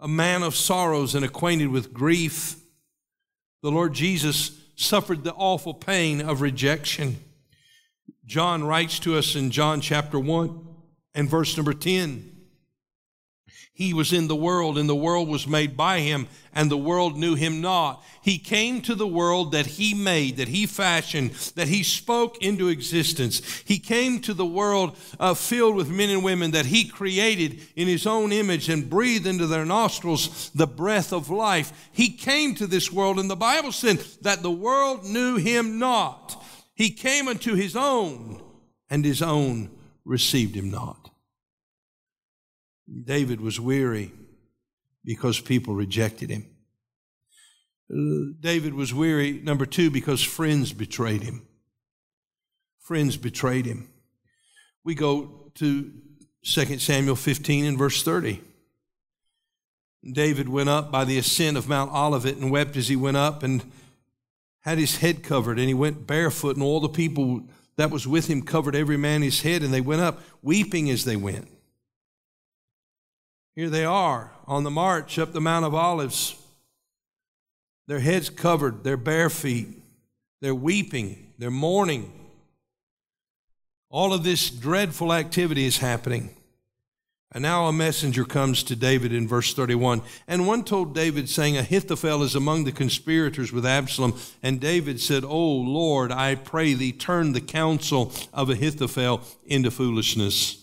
a 0.00 0.08
man 0.08 0.42
of 0.42 0.56
sorrows 0.56 1.14
and 1.14 1.24
acquainted 1.24 1.68
with 1.68 1.94
grief. 1.94 2.56
The 3.62 3.70
Lord 3.70 3.94
Jesus 3.94 4.58
suffered 4.74 5.22
the 5.22 5.34
awful 5.34 5.74
pain 5.74 6.20
of 6.20 6.40
rejection. 6.40 7.18
John 8.26 8.64
writes 8.64 8.98
to 9.00 9.16
us 9.16 9.36
in 9.36 9.50
John 9.50 9.80
chapter 9.80 10.18
1 10.18 10.66
and 11.14 11.30
verse 11.30 11.56
number 11.56 11.72
10 11.72 12.31
he 13.74 13.94
was 13.94 14.12
in 14.12 14.28
the 14.28 14.36
world, 14.36 14.76
and 14.76 14.86
the 14.86 14.94
world 14.94 15.28
was 15.28 15.46
made 15.46 15.78
by 15.78 16.00
him, 16.00 16.28
and 16.52 16.70
the 16.70 16.76
world 16.76 17.16
knew 17.16 17.34
him 17.34 17.62
not. 17.62 18.04
He 18.20 18.36
came 18.36 18.82
to 18.82 18.94
the 18.94 19.06
world 19.06 19.52
that 19.52 19.64
he 19.64 19.94
made, 19.94 20.36
that 20.36 20.48
he 20.48 20.66
fashioned, 20.66 21.30
that 21.56 21.68
he 21.68 21.82
spoke 21.82 22.42
into 22.42 22.68
existence. 22.68 23.40
He 23.64 23.78
came 23.78 24.20
to 24.20 24.34
the 24.34 24.44
world 24.44 24.94
uh, 25.18 25.32
filled 25.32 25.74
with 25.74 25.88
men 25.88 26.10
and 26.10 26.22
women 26.22 26.50
that 26.50 26.66
he 26.66 26.84
created 26.84 27.62
in 27.74 27.88
his 27.88 28.06
own 28.06 28.30
image 28.30 28.68
and 28.68 28.90
breathed 28.90 29.26
into 29.26 29.46
their 29.46 29.64
nostrils 29.64 30.50
the 30.54 30.66
breath 30.66 31.10
of 31.10 31.30
life. 31.30 31.88
He 31.92 32.10
came 32.10 32.54
to 32.56 32.66
this 32.66 32.92
world, 32.92 33.18
and 33.18 33.30
the 33.30 33.36
Bible 33.36 33.72
said 33.72 34.00
that 34.20 34.42
the 34.42 34.50
world 34.50 35.06
knew 35.06 35.36
him 35.36 35.78
not. 35.78 36.44
He 36.74 36.90
came 36.90 37.26
unto 37.26 37.54
his 37.54 37.74
own, 37.74 38.42
and 38.90 39.02
his 39.02 39.22
own 39.22 39.70
received 40.04 40.54
him 40.54 40.70
not. 40.70 41.11
David 43.04 43.40
was 43.40 43.60
weary 43.60 44.12
because 45.04 45.40
people 45.40 45.74
rejected 45.74 46.30
him. 46.30 46.46
Uh, 47.90 48.32
David 48.40 48.74
was 48.74 48.94
weary, 48.94 49.40
number 49.42 49.66
two, 49.66 49.90
because 49.90 50.22
friends 50.22 50.72
betrayed 50.72 51.22
him. 51.22 51.46
Friends 52.80 53.16
betrayed 53.16 53.66
him. 53.66 53.88
We 54.84 54.94
go 54.94 55.50
to 55.56 55.92
2 56.44 56.78
Samuel 56.78 57.16
15 57.16 57.64
and 57.64 57.78
verse 57.78 58.02
30. 58.02 58.40
David 60.10 60.48
went 60.48 60.68
up 60.68 60.90
by 60.90 61.04
the 61.04 61.18
ascent 61.18 61.56
of 61.56 61.68
Mount 61.68 61.92
Olivet 61.92 62.36
and 62.36 62.50
wept 62.50 62.76
as 62.76 62.88
he 62.88 62.96
went 62.96 63.16
up 63.16 63.42
and 63.42 63.62
had 64.60 64.78
his 64.78 64.96
head 64.98 65.22
covered, 65.22 65.58
and 65.58 65.68
he 65.68 65.74
went 65.74 66.06
barefoot, 66.06 66.56
and 66.56 66.62
all 66.62 66.80
the 66.80 66.88
people 66.88 67.42
that 67.76 67.90
was 67.90 68.06
with 68.06 68.28
him 68.28 68.42
covered 68.42 68.74
every 68.74 68.96
man 68.96 69.22
his 69.22 69.42
head, 69.42 69.62
and 69.62 69.72
they 69.72 69.80
went 69.80 70.00
up 70.00 70.20
weeping 70.40 70.88
as 70.90 71.04
they 71.04 71.16
went. 71.16 71.48
Here 73.54 73.68
they 73.68 73.84
are 73.84 74.32
on 74.46 74.64
the 74.64 74.70
march 74.70 75.18
up 75.18 75.32
the 75.32 75.40
Mount 75.40 75.64
of 75.64 75.74
Olives. 75.74 76.36
Their 77.86 78.00
heads 78.00 78.30
covered, 78.30 78.84
their 78.84 78.96
bare 78.96 79.28
feet, 79.28 79.68
they're 80.40 80.54
weeping, 80.54 81.32
they're 81.38 81.50
mourning. 81.50 82.12
All 83.90 84.14
of 84.14 84.24
this 84.24 84.48
dreadful 84.48 85.12
activity 85.12 85.66
is 85.66 85.78
happening. 85.78 86.34
And 87.34 87.42
now 87.42 87.66
a 87.66 87.72
messenger 87.72 88.24
comes 88.24 88.62
to 88.64 88.76
David 88.76 89.12
in 89.12 89.26
verse 89.26 89.54
31. 89.54 90.02
And 90.28 90.46
one 90.46 90.64
told 90.64 90.94
David, 90.94 91.30
saying, 91.30 91.56
Ahithophel 91.56 92.22
is 92.22 92.34
among 92.34 92.64
the 92.64 92.72
conspirators 92.72 93.52
with 93.52 93.64
Absalom. 93.64 94.18
And 94.42 94.60
David 94.60 95.00
said, 95.00 95.24
O 95.24 95.38
Lord, 95.38 96.12
I 96.12 96.34
pray 96.34 96.74
thee, 96.74 96.92
turn 96.92 97.32
the 97.32 97.40
counsel 97.40 98.12
of 98.34 98.50
Ahithophel 98.50 99.22
into 99.46 99.70
foolishness. 99.70 100.61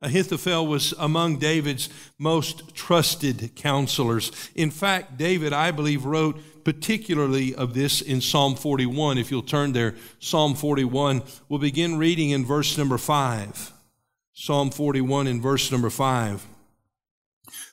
Ahithophel 0.00 0.66
was 0.66 0.94
among 0.98 1.38
David's 1.38 1.88
most 2.18 2.74
trusted 2.74 3.56
counselors. 3.56 4.30
In 4.54 4.70
fact, 4.70 5.18
David, 5.18 5.52
I 5.52 5.72
believe, 5.72 6.04
wrote 6.04 6.38
particularly 6.64 7.54
of 7.54 7.74
this 7.74 8.00
in 8.00 8.20
Psalm 8.20 8.54
41. 8.54 9.18
If 9.18 9.30
you'll 9.30 9.42
turn 9.42 9.72
there, 9.72 9.96
Psalm 10.20 10.54
41, 10.54 11.22
we'll 11.48 11.58
begin 11.58 11.98
reading 11.98 12.30
in 12.30 12.44
verse 12.44 12.78
number 12.78 12.98
5. 12.98 13.72
Psalm 14.34 14.70
41 14.70 15.26
in 15.26 15.40
verse 15.40 15.72
number 15.72 15.90
5. 15.90 16.46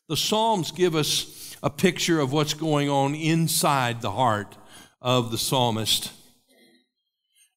The 0.08 0.18
Psalms 0.18 0.72
give 0.72 0.96
us 0.96 1.56
a 1.62 1.70
picture 1.70 2.20
of 2.20 2.32
what's 2.32 2.56
going 2.56 2.90
on 2.90 3.14
inside 3.14 4.02
the 4.02 4.12
heart 4.12 4.56
of 5.00 5.30
the 5.30 5.38
psalmist. 5.38 6.12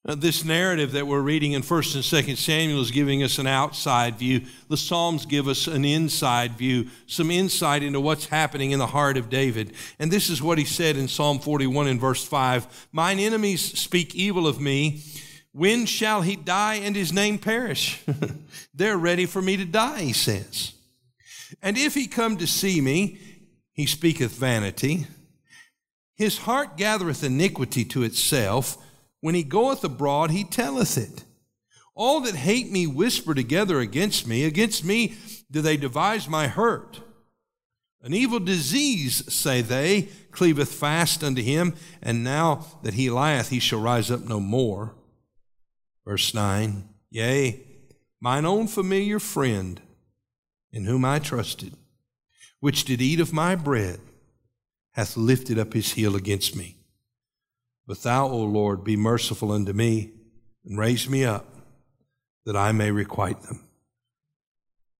Now, 0.05 0.15
this 0.15 0.45
narrative 0.45 0.93
that 0.93 1.07
we're 1.07 1.21
reading 1.21 1.51
in 1.51 1.61
1st 1.61 1.95
and 1.95 2.03
2nd 2.03 2.37
Samuel 2.37 2.81
is 2.81 2.89
giving 2.89 3.21
us 3.21 3.37
an 3.37 3.47
outside 3.47 4.15
view. 4.15 4.45
The 4.69 4.77
Psalms 4.77 5.25
give 5.25 5.47
us 5.47 5.67
an 5.67 5.83
inside 5.83 6.53
view, 6.53 6.89
some 7.05 7.29
insight 7.29 7.83
into 7.83 7.99
what's 7.99 8.27
happening 8.27 8.71
in 8.71 8.79
the 8.79 8.87
heart 8.87 9.17
of 9.17 9.29
David. 9.29 9.73
And 9.99 10.09
this 10.09 10.29
is 10.29 10.41
what 10.41 10.57
he 10.57 10.63
said 10.63 10.95
in 10.95 11.09
Psalm 11.09 11.39
41 11.39 11.87
in 11.87 11.99
verse 11.99 12.25
5 12.25 12.87
Mine 12.93 13.19
enemies 13.19 13.77
speak 13.77 14.15
evil 14.15 14.47
of 14.47 14.61
me 14.61 15.03
when 15.51 15.85
shall 15.85 16.21
he 16.21 16.35
die 16.35 16.75
and 16.75 16.95
his 16.95 17.11
name 17.11 17.37
perish? 17.37 18.01
They're 18.73 18.97
ready 18.97 19.25
for 19.25 19.41
me 19.41 19.57
to 19.57 19.65
die, 19.65 20.01
he 20.01 20.13
says. 20.13 20.73
And 21.61 21.77
if 21.77 21.95
he 21.95 22.07
come 22.07 22.37
to 22.37 22.47
see 22.47 22.79
me, 22.79 23.17
he 23.73 23.85
speaketh 23.85 24.31
vanity. 24.31 25.07
His 26.15 26.39
heart 26.39 26.77
gathereth 26.77 27.23
iniquity 27.23 27.83
to 27.85 28.03
itself. 28.03 28.77
When 29.21 29.35
he 29.35 29.43
goeth 29.43 29.83
abroad, 29.83 30.31
he 30.31 30.43
telleth 30.43 30.97
it. 30.97 31.25
All 31.95 32.21
that 32.21 32.35
hate 32.35 32.71
me 32.71 32.87
whisper 32.87 33.33
together 33.33 33.79
against 33.79 34.25
me. 34.25 34.45
Against 34.45 34.85
me 34.85 35.15
do 35.51 35.61
they 35.61 35.77
devise 35.77 36.29
my 36.29 36.47
hurt. 36.47 37.01
An 38.01 38.13
evil 38.13 38.39
disease, 38.39 39.33
say 39.33 39.61
they, 39.61 40.03
cleaveth 40.31 40.71
fast 40.71 41.21
unto 41.23 41.41
him, 41.41 41.75
and 42.01 42.23
now 42.23 42.65
that 42.83 42.93
he 42.93 43.09
lieth, 43.09 43.49
he 43.49 43.59
shall 43.59 43.81
rise 43.81 44.09
up 44.09 44.23
no 44.23 44.39
more. 44.39 44.95
Verse 46.05 46.33
9 46.33 46.87
Yea, 47.11 47.61
mine 48.21 48.45
own 48.45 48.67
familiar 48.67 49.19
friend, 49.19 49.81
in 50.71 50.85
whom 50.85 51.03
I 51.03 51.19
trusted, 51.19 51.73
which 52.61 52.85
did 52.85 53.01
eat 53.01 53.19
of 53.19 53.33
my 53.33 53.55
bread, 53.55 53.99
hath 54.93 55.17
lifted 55.17 55.59
up 55.59 55.73
his 55.73 55.93
heel 55.93 56.15
against 56.15 56.55
me. 56.55 56.78
But 57.89 58.03
thou, 58.03 58.27
O 58.29 58.37
Lord, 58.43 58.83
be 58.83 58.95
merciful 58.95 59.51
unto 59.51 59.73
me, 59.73 60.11
and 60.63 60.77
raise 60.77 61.09
me 61.09 61.25
up, 61.25 61.55
that 62.45 62.55
I 62.55 62.71
may 62.71 62.91
requite 62.91 63.41
them. 63.41 63.63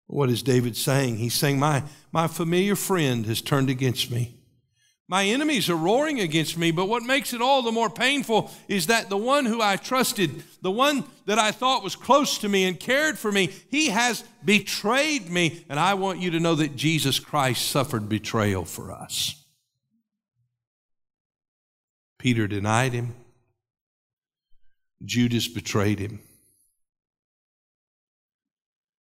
What 0.08 0.28
is 0.28 0.42
David 0.42 0.76
saying? 0.76 1.18
He's 1.18 1.34
saying, 1.34 1.60
My, 1.60 1.84
my 2.10 2.26
familiar 2.26 2.74
friend 2.74 3.26
has 3.26 3.40
turned 3.40 3.70
against 3.70 4.10
me. 4.10 4.40
My 5.06 5.24
enemies 5.24 5.70
are 5.70 5.76
roaring 5.76 6.18
against 6.18 6.58
me, 6.58 6.72
but 6.72 6.88
what 6.88 7.04
makes 7.04 7.32
it 7.32 7.40
all 7.40 7.62
the 7.62 7.70
more 7.70 7.90
painful 7.90 8.50
is 8.66 8.88
that 8.88 9.08
the 9.08 9.16
one 9.16 9.46
who 9.46 9.62
I 9.62 9.76
trusted, 9.76 10.42
the 10.60 10.72
one 10.72 11.04
that 11.26 11.38
I 11.38 11.52
thought 11.52 11.84
was 11.84 11.94
close 11.94 12.38
to 12.38 12.48
me 12.48 12.64
and 12.64 12.78
cared 12.78 13.20
for 13.20 13.30
me, 13.30 13.50
he 13.70 13.90
has 13.90 14.24
betrayed 14.44 15.30
me. 15.30 15.64
And 15.68 15.78
I 15.78 15.94
want 15.94 16.18
you 16.18 16.32
to 16.32 16.40
know 16.40 16.56
that 16.56 16.74
Jesus 16.74 17.20
Christ 17.20 17.70
suffered 17.70 18.08
betrayal 18.08 18.64
for 18.64 18.90
us. 18.90 19.39
Peter 22.20 22.46
denied 22.46 22.92
him, 22.92 23.14
Judas 25.02 25.48
betrayed 25.48 25.98
him, 25.98 26.20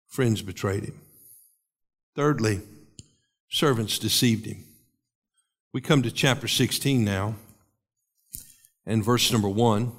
friends 0.07 0.43
betrayed 0.43 0.83
him. 0.83 1.01
Thirdly, 2.15 2.61
servants 3.49 3.97
deceived 3.97 4.45
him. 4.45 4.63
We 5.73 5.81
come 5.81 6.03
to 6.03 6.11
chapter 6.11 6.47
16 6.47 7.03
now, 7.03 7.33
and 8.85 9.03
verse 9.03 9.31
number 9.31 9.49
1. 9.49 9.91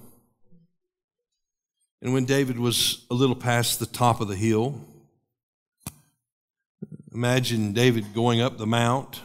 And 2.00 2.12
when 2.12 2.24
David 2.24 2.60
was 2.60 3.04
a 3.10 3.14
little 3.14 3.34
past 3.34 3.80
the 3.80 3.86
top 3.86 4.20
of 4.20 4.28
the 4.28 4.36
hill, 4.36 4.80
imagine 7.12 7.72
David 7.72 8.14
going 8.14 8.40
up 8.40 8.58
the 8.58 8.66
mount. 8.66 9.22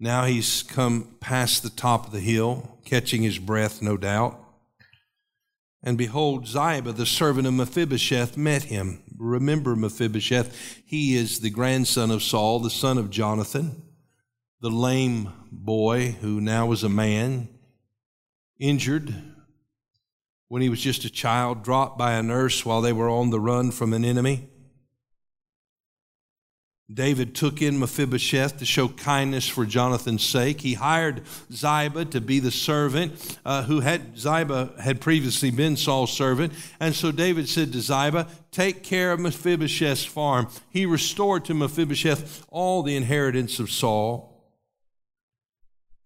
Now 0.00 0.24
he's 0.24 0.62
come 0.62 1.16
past 1.20 1.62
the 1.62 1.70
top 1.70 2.06
of 2.06 2.12
the 2.12 2.20
hill, 2.20 2.78
catching 2.84 3.22
his 3.22 3.38
breath, 3.38 3.82
no 3.82 3.96
doubt. 3.96 4.38
And 5.82 5.98
behold, 5.98 6.46
Ziba, 6.46 6.92
the 6.92 7.06
servant 7.06 7.46
of 7.46 7.54
Mephibosheth, 7.54 8.36
met 8.36 8.64
him. 8.64 9.02
Remember 9.16 9.74
Mephibosheth, 9.74 10.82
he 10.84 11.16
is 11.16 11.40
the 11.40 11.50
grandson 11.50 12.10
of 12.10 12.22
Saul, 12.22 12.60
the 12.60 12.70
son 12.70 12.98
of 12.98 13.10
Jonathan, 13.10 13.82
the 14.60 14.70
lame 14.70 15.32
boy 15.50 16.16
who 16.20 16.40
now 16.40 16.66
was 16.66 16.84
a 16.84 16.88
man, 16.88 17.48
injured 18.58 19.14
when 20.48 20.62
he 20.62 20.68
was 20.68 20.80
just 20.80 21.04
a 21.04 21.10
child, 21.10 21.62
dropped 21.62 21.98
by 21.98 22.14
a 22.14 22.22
nurse 22.22 22.64
while 22.64 22.80
they 22.80 22.92
were 22.92 23.10
on 23.10 23.30
the 23.30 23.40
run 23.40 23.70
from 23.70 23.92
an 23.92 24.04
enemy. 24.04 24.48
David 26.92 27.34
took 27.34 27.60
in 27.60 27.78
Mephibosheth 27.78 28.58
to 28.58 28.64
show 28.64 28.88
kindness 28.88 29.46
for 29.46 29.66
Jonathan's 29.66 30.24
sake. 30.24 30.62
He 30.62 30.72
hired 30.72 31.22
Ziba 31.52 32.06
to 32.06 32.20
be 32.20 32.40
the 32.40 32.50
servant 32.50 33.38
uh, 33.44 33.64
who 33.64 33.80
had 33.80 34.18
Ziba 34.18 34.72
had 34.80 34.98
previously 34.98 35.50
been 35.50 35.76
Saul's 35.76 36.12
servant. 36.12 36.54
And 36.80 36.94
so 36.94 37.12
David 37.12 37.46
said 37.46 37.72
to 37.72 37.80
Ziba, 37.82 38.26
Take 38.50 38.82
care 38.82 39.12
of 39.12 39.20
Mephibosheth's 39.20 40.06
farm. 40.06 40.48
He 40.70 40.86
restored 40.86 41.44
to 41.44 41.54
Mephibosheth 41.54 42.46
all 42.48 42.82
the 42.82 42.96
inheritance 42.96 43.58
of 43.58 43.70
Saul. 43.70 44.34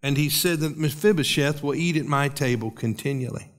And 0.01 0.17
he 0.17 0.27
said 0.27 0.59
that 0.59 0.77
Mephibosheth 0.77 1.63
will 1.63 1.75
eat 1.75 1.95
at 1.95 2.05
my 2.05 2.27
table 2.27 2.71
continually. 2.71 3.52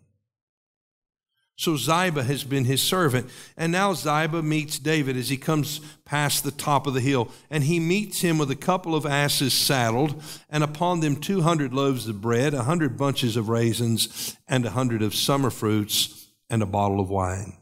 So 1.57 1.77
Ziba 1.77 2.25
has 2.25 2.43
been 2.43 2.65
his 2.65 2.83
servant. 2.83 3.31
And 3.57 3.71
now 3.71 3.95
Ziba 3.95 4.43
meets 4.43 4.79
David 4.79 5.17
as 5.17 5.29
he 5.29 5.37
comes 5.37 5.81
past 6.05 6.43
the 6.43 6.51
top 6.51 6.87
of 6.87 6.95
the 6.95 7.01
hill. 7.01 7.31
And 7.49 7.65
he 7.65 7.79
meets 7.79 8.21
him 8.21 8.39
with 8.39 8.51
a 8.51 8.57
couple 8.57 8.95
of 8.95 9.07
asses 9.07 9.55
saddled, 9.55 10.21
and 10.51 10.65
upon 10.65 11.01
them 11.01 11.17
200 11.17 11.73
loaves 11.73 12.09
of 12.09 12.21
bread, 12.21 12.55
a 12.55 12.59
100 12.59 12.97
bunches 12.97 13.37
of 13.37 13.49
raisins, 13.49 14.37
and 14.49 14.65
a 14.65 14.69
100 14.69 15.03
of 15.03 15.15
summer 15.15 15.51
fruits, 15.51 16.27
and 16.51 16.63
a 16.63 16.67
bottle 16.67 17.01
of 17.01 17.09
wine. 17.09 17.57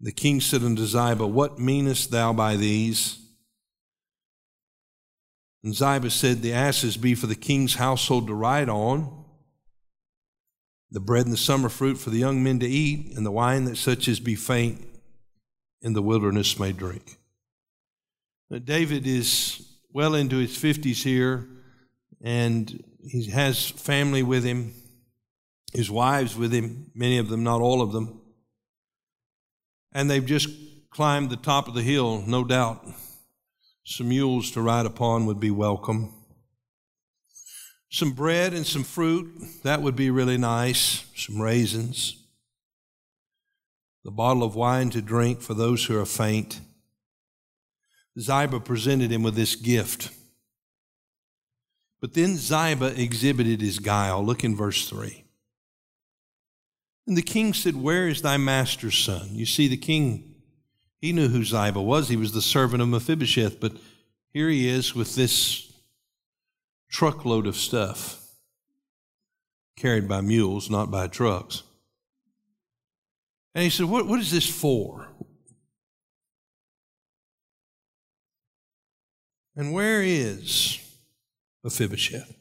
The 0.00 0.12
king 0.12 0.40
said 0.40 0.62
unto 0.62 0.84
Ziba, 0.84 1.26
What 1.26 1.58
meanest 1.58 2.10
thou 2.10 2.32
by 2.32 2.56
these? 2.56 3.18
And 5.64 5.74
Ziba 5.74 6.10
said, 6.10 6.42
The 6.42 6.52
asses 6.52 6.96
be 6.96 7.14
for 7.14 7.26
the 7.26 7.34
king's 7.34 7.74
household 7.74 8.26
to 8.28 8.34
ride 8.34 8.68
on 8.68 9.17
the 10.90 11.00
bread 11.00 11.24
and 11.24 11.32
the 11.32 11.38
summer 11.38 11.68
fruit 11.68 11.96
for 11.96 12.10
the 12.10 12.18
young 12.18 12.42
men 12.42 12.58
to 12.60 12.66
eat, 12.66 13.16
and 13.16 13.24
the 13.24 13.30
wine 13.30 13.64
that 13.64 13.76
such 13.76 14.08
as 14.08 14.20
be 14.20 14.34
faint 14.34 14.84
in 15.82 15.92
the 15.92 16.02
wilderness 16.02 16.58
may 16.58 16.72
drink. 16.72 17.18
David 18.64 19.06
is 19.06 19.68
well 19.92 20.14
into 20.14 20.38
his 20.38 20.56
50s 20.56 21.02
here, 21.02 21.46
and 22.22 22.82
he 23.02 23.30
has 23.30 23.70
family 23.70 24.22
with 24.22 24.44
him, 24.44 24.72
his 25.72 25.90
wives 25.90 26.36
with 26.36 26.52
him, 26.52 26.90
many 26.94 27.18
of 27.18 27.28
them, 27.28 27.44
not 27.44 27.60
all 27.60 27.82
of 27.82 27.92
them. 27.92 28.20
And 29.92 30.10
they've 30.10 30.24
just 30.24 30.48
climbed 30.90 31.30
the 31.30 31.36
top 31.36 31.68
of 31.68 31.74
the 31.74 31.82
hill, 31.82 32.24
no 32.26 32.44
doubt. 32.44 32.86
Some 33.84 34.08
mules 34.08 34.50
to 34.52 34.62
ride 34.62 34.86
upon 34.86 35.26
would 35.26 35.40
be 35.40 35.50
welcome 35.50 36.17
some 37.90 38.12
bread 38.12 38.52
and 38.52 38.66
some 38.66 38.84
fruit. 38.84 39.62
That 39.62 39.82
would 39.82 39.96
be 39.96 40.10
really 40.10 40.38
nice. 40.38 41.04
Some 41.16 41.40
raisins. 41.40 42.22
The 44.04 44.10
bottle 44.10 44.42
of 44.42 44.54
wine 44.54 44.90
to 44.90 45.02
drink 45.02 45.40
for 45.40 45.54
those 45.54 45.84
who 45.84 45.98
are 45.98 46.06
faint. 46.06 46.60
Ziba 48.18 48.60
presented 48.60 49.10
him 49.10 49.22
with 49.22 49.34
this 49.34 49.54
gift. 49.54 50.10
But 52.00 52.14
then 52.14 52.36
Ziba 52.36 53.00
exhibited 53.00 53.60
his 53.60 53.78
guile. 53.78 54.24
Look 54.24 54.44
in 54.44 54.56
verse 54.56 54.88
3. 54.88 55.24
And 57.06 57.16
the 57.16 57.22
king 57.22 57.54
said, 57.54 57.74
Where 57.74 58.06
is 58.06 58.22
thy 58.22 58.36
master's 58.36 58.96
son? 58.96 59.30
You 59.32 59.46
see, 59.46 59.66
the 59.66 59.76
king, 59.76 60.34
he 61.00 61.12
knew 61.12 61.28
who 61.28 61.44
Ziba 61.44 61.80
was. 61.80 62.08
He 62.08 62.16
was 62.16 62.32
the 62.32 62.42
servant 62.42 62.82
of 62.82 62.88
Mephibosheth. 62.88 63.60
But 63.60 63.72
here 64.32 64.48
he 64.48 64.68
is 64.68 64.94
with 64.94 65.14
this 65.14 65.67
truckload 66.90 67.46
of 67.46 67.56
stuff 67.56 68.24
carried 69.76 70.08
by 70.08 70.20
mules, 70.20 70.70
not 70.70 70.90
by 70.90 71.06
trucks. 71.06 71.62
And 73.54 73.64
he 73.64 73.70
said, 73.70 73.86
What, 73.86 74.06
what 74.06 74.20
is 74.20 74.30
this 74.30 74.48
for? 74.48 75.08
And 79.56 79.72
where 79.72 80.02
is 80.02 80.78
Mephibosheth? 81.64 82.36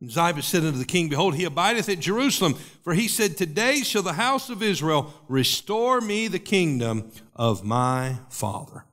And 0.00 0.10
Ziba 0.10 0.42
said 0.42 0.64
unto 0.64 0.78
the 0.78 0.84
king, 0.84 1.08
Behold, 1.08 1.36
he 1.36 1.44
abideth 1.44 1.88
at 1.88 2.00
Jerusalem. 2.00 2.54
For 2.82 2.94
he 2.94 3.08
said, 3.08 3.36
Today 3.36 3.82
shall 3.82 4.02
the 4.02 4.14
house 4.14 4.50
of 4.50 4.62
Israel 4.62 5.14
restore 5.28 6.00
me 6.00 6.28
the 6.28 6.38
kingdom 6.38 7.10
of 7.34 7.64
my 7.64 8.18
father. 8.28 8.84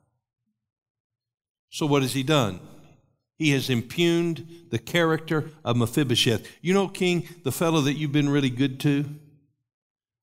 So 1.70 1.86
what 1.88 2.04
has 2.04 2.14
he 2.14 2.24
done? 2.24 2.60
He 3.44 3.50
has 3.50 3.70
impugned 3.70 4.48
the 4.70 4.80
character 4.80 5.50
of 5.66 5.76
Mephibosheth. 5.76 6.48
You 6.62 6.74
know, 6.74 6.88
King, 6.88 7.28
the 7.44 7.52
fellow 7.52 7.82
that 7.82 7.96
you've 7.96 8.14
been 8.14 8.30
really 8.30 8.50
good 8.50 8.80
to? 8.80 9.04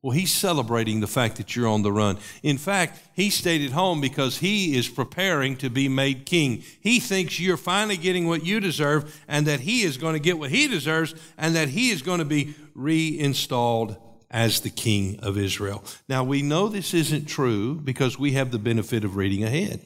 Well, 0.00 0.12
he's 0.12 0.32
celebrating 0.32 1.00
the 1.00 1.06
fact 1.06 1.36
that 1.36 1.54
you're 1.54 1.68
on 1.68 1.82
the 1.82 1.92
run. 1.92 2.16
In 2.42 2.56
fact, 2.56 2.98
he 3.12 3.28
stayed 3.28 3.62
at 3.62 3.72
home 3.72 4.00
because 4.00 4.38
he 4.38 4.74
is 4.74 4.88
preparing 4.88 5.58
to 5.58 5.68
be 5.68 5.86
made 5.86 6.24
king. 6.24 6.62
He 6.80 6.98
thinks 6.98 7.38
you're 7.38 7.58
finally 7.58 7.98
getting 7.98 8.26
what 8.26 8.46
you 8.46 8.58
deserve 8.58 9.22
and 9.28 9.46
that 9.46 9.60
he 9.60 9.82
is 9.82 9.98
going 9.98 10.14
to 10.14 10.18
get 10.18 10.38
what 10.38 10.48
he 10.48 10.66
deserves 10.66 11.14
and 11.36 11.54
that 11.56 11.68
he 11.68 11.90
is 11.90 12.00
going 12.00 12.20
to 12.20 12.24
be 12.24 12.54
reinstalled 12.74 13.98
as 14.30 14.60
the 14.60 14.70
king 14.70 15.20
of 15.20 15.36
Israel. 15.36 15.84
Now, 16.08 16.24
we 16.24 16.40
know 16.40 16.68
this 16.68 16.94
isn't 16.94 17.26
true 17.26 17.74
because 17.74 18.18
we 18.18 18.32
have 18.32 18.50
the 18.50 18.58
benefit 18.58 19.04
of 19.04 19.16
reading 19.16 19.44
ahead. 19.44 19.84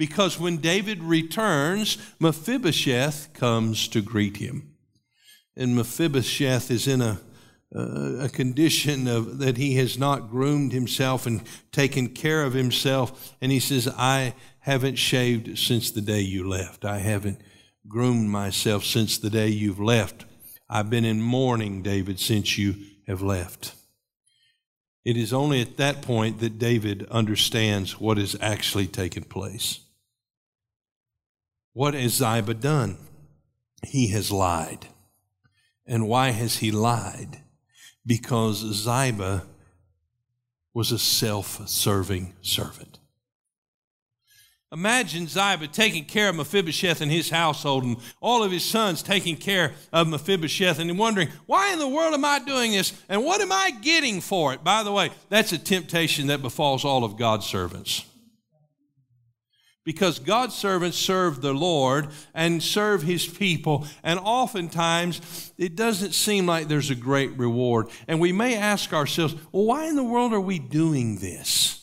Because 0.00 0.40
when 0.40 0.56
David 0.56 1.02
returns, 1.02 1.98
Mephibosheth 2.18 3.34
comes 3.34 3.86
to 3.88 4.00
greet 4.00 4.38
him. 4.38 4.74
And 5.54 5.76
Mephibosheth 5.76 6.70
is 6.70 6.88
in 6.88 7.02
a 7.02 7.20
uh, 7.76 8.24
a 8.24 8.28
condition 8.30 9.06
of 9.06 9.38
that 9.40 9.58
he 9.58 9.74
has 9.74 9.98
not 9.98 10.30
groomed 10.30 10.72
himself 10.72 11.26
and 11.26 11.42
taken 11.70 12.08
care 12.08 12.44
of 12.44 12.54
himself. 12.54 13.36
And 13.42 13.52
he 13.52 13.60
says, 13.60 13.86
I 13.86 14.34
haven't 14.60 14.96
shaved 14.96 15.58
since 15.58 15.90
the 15.90 16.00
day 16.00 16.22
you 16.22 16.48
left. 16.48 16.86
I 16.86 17.00
haven't 17.00 17.42
groomed 17.86 18.30
myself 18.30 18.86
since 18.86 19.18
the 19.18 19.30
day 19.30 19.48
you've 19.48 19.78
left. 19.78 20.24
I've 20.66 20.88
been 20.88 21.04
in 21.04 21.20
mourning, 21.20 21.82
David, 21.82 22.18
since 22.18 22.56
you 22.56 22.74
have 23.06 23.20
left. 23.20 23.74
It 25.04 25.18
is 25.18 25.34
only 25.34 25.60
at 25.60 25.76
that 25.76 26.00
point 26.00 26.40
that 26.40 26.58
David 26.58 27.06
understands 27.10 28.00
what 28.00 28.16
has 28.16 28.34
actually 28.40 28.86
taken 28.86 29.24
place. 29.24 29.80
What 31.72 31.94
has 31.94 32.14
Ziba 32.14 32.54
done? 32.54 32.98
He 33.86 34.08
has 34.08 34.30
lied. 34.30 34.88
And 35.86 36.08
why 36.08 36.30
has 36.30 36.58
he 36.58 36.70
lied? 36.70 37.42
because 38.06 38.58
Ziba 38.58 39.44
was 40.74 40.92
a 40.92 40.98
self 40.98 41.66
serving 41.68 42.34
servant. 42.42 42.98
Imagine 44.72 45.26
Ziba 45.26 45.66
taking 45.66 46.04
care 46.04 46.28
of 46.28 46.36
Mephibosheth 46.36 47.00
and 47.00 47.10
his 47.10 47.30
household 47.30 47.82
and 47.82 47.96
all 48.20 48.44
of 48.44 48.52
his 48.52 48.64
sons 48.64 49.02
taking 49.02 49.36
care 49.36 49.74
of 49.92 50.06
Mephibosheth 50.06 50.78
and 50.78 50.96
wondering, 50.96 51.28
why 51.46 51.72
in 51.72 51.80
the 51.80 51.88
world 51.88 52.14
am 52.14 52.24
I 52.24 52.38
doing 52.38 52.70
this 52.70 52.92
and 53.08 53.24
what 53.24 53.40
am 53.40 53.50
I 53.50 53.72
getting 53.82 54.20
for 54.20 54.52
it? 54.52 54.62
By 54.62 54.84
the 54.84 54.92
way, 54.92 55.10
that's 55.28 55.52
a 55.52 55.58
temptation 55.58 56.28
that 56.28 56.40
befalls 56.40 56.84
all 56.84 57.04
of 57.04 57.16
God's 57.16 57.46
servants 57.46 58.04
because 59.84 60.18
God's 60.18 60.54
servants 60.54 60.98
serve 60.98 61.40
the 61.40 61.54
Lord 61.54 62.08
and 62.34 62.62
serve 62.62 63.02
his 63.02 63.26
people. 63.26 63.86
And 64.02 64.20
oftentimes, 64.20 65.52
it 65.56 65.74
doesn't 65.74 66.12
seem 66.12 66.46
like 66.46 66.68
there's 66.68 66.90
a 66.90 66.94
great 66.94 67.36
reward. 67.38 67.88
And 68.06 68.20
we 68.20 68.32
may 68.32 68.56
ask 68.56 68.92
ourselves, 68.92 69.34
well, 69.52 69.64
why 69.64 69.86
in 69.86 69.96
the 69.96 70.04
world 70.04 70.32
are 70.32 70.40
we 70.40 70.58
doing 70.58 71.16
this? 71.16 71.76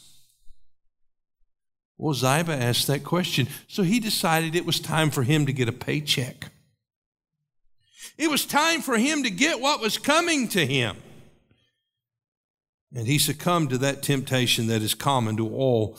Well, 1.97 2.13
Ziba 2.13 2.53
asked 2.53 2.85
that 2.87 3.03
question. 3.03 3.47
So 3.67 3.81
he 3.81 3.99
decided 3.99 4.55
it 4.55 4.67
was 4.67 4.79
time 4.79 5.09
for 5.09 5.23
him 5.23 5.47
to 5.47 5.53
get 5.53 5.67
a 5.67 5.73
paycheck. 5.73 6.51
It 8.17 8.29
was 8.29 8.45
time 8.45 8.81
for 8.81 8.97
him 8.97 9.23
to 9.23 9.29
get 9.31 9.59
what 9.59 9.81
was 9.81 9.97
coming 9.97 10.47
to 10.49 10.65
him. 10.65 10.97
And 12.93 13.07
he 13.07 13.17
succumbed 13.17 13.71
to 13.71 13.77
that 13.79 14.01
temptation 14.01 14.67
that 14.67 14.81
is 14.81 14.93
common 14.93 15.37
to 15.37 15.49
all 15.49 15.97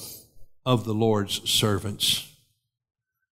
of 0.69 0.85
the 0.85 0.93
Lord's 0.93 1.51
servants. 1.51 2.31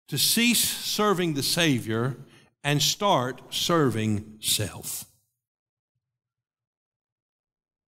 To 0.08 0.16
cease 0.16 0.66
serving 0.66 1.34
the 1.34 1.42
Savior 1.42 2.16
and 2.64 2.80
start 2.80 3.42
serving 3.50 4.38
self. 4.40 5.04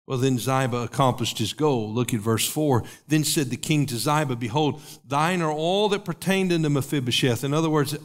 Well, 0.06 0.18
then 0.18 0.38
Ziba 0.38 0.76
accomplished 0.76 1.38
his 1.38 1.54
goal. 1.54 1.92
Look 1.92 2.14
at 2.14 2.20
verse 2.20 2.48
4. 2.48 2.84
Then 3.08 3.24
said 3.24 3.50
the 3.50 3.56
king 3.56 3.84
to 3.86 3.96
Ziba, 3.96 4.36
Behold, 4.36 4.80
thine 5.04 5.42
are 5.42 5.50
all 5.50 5.88
that 5.88 6.04
pertained 6.04 6.52
unto 6.52 6.68
Mephibosheth. 6.68 7.42
In 7.42 7.52
other 7.52 7.70
words, 7.70 7.96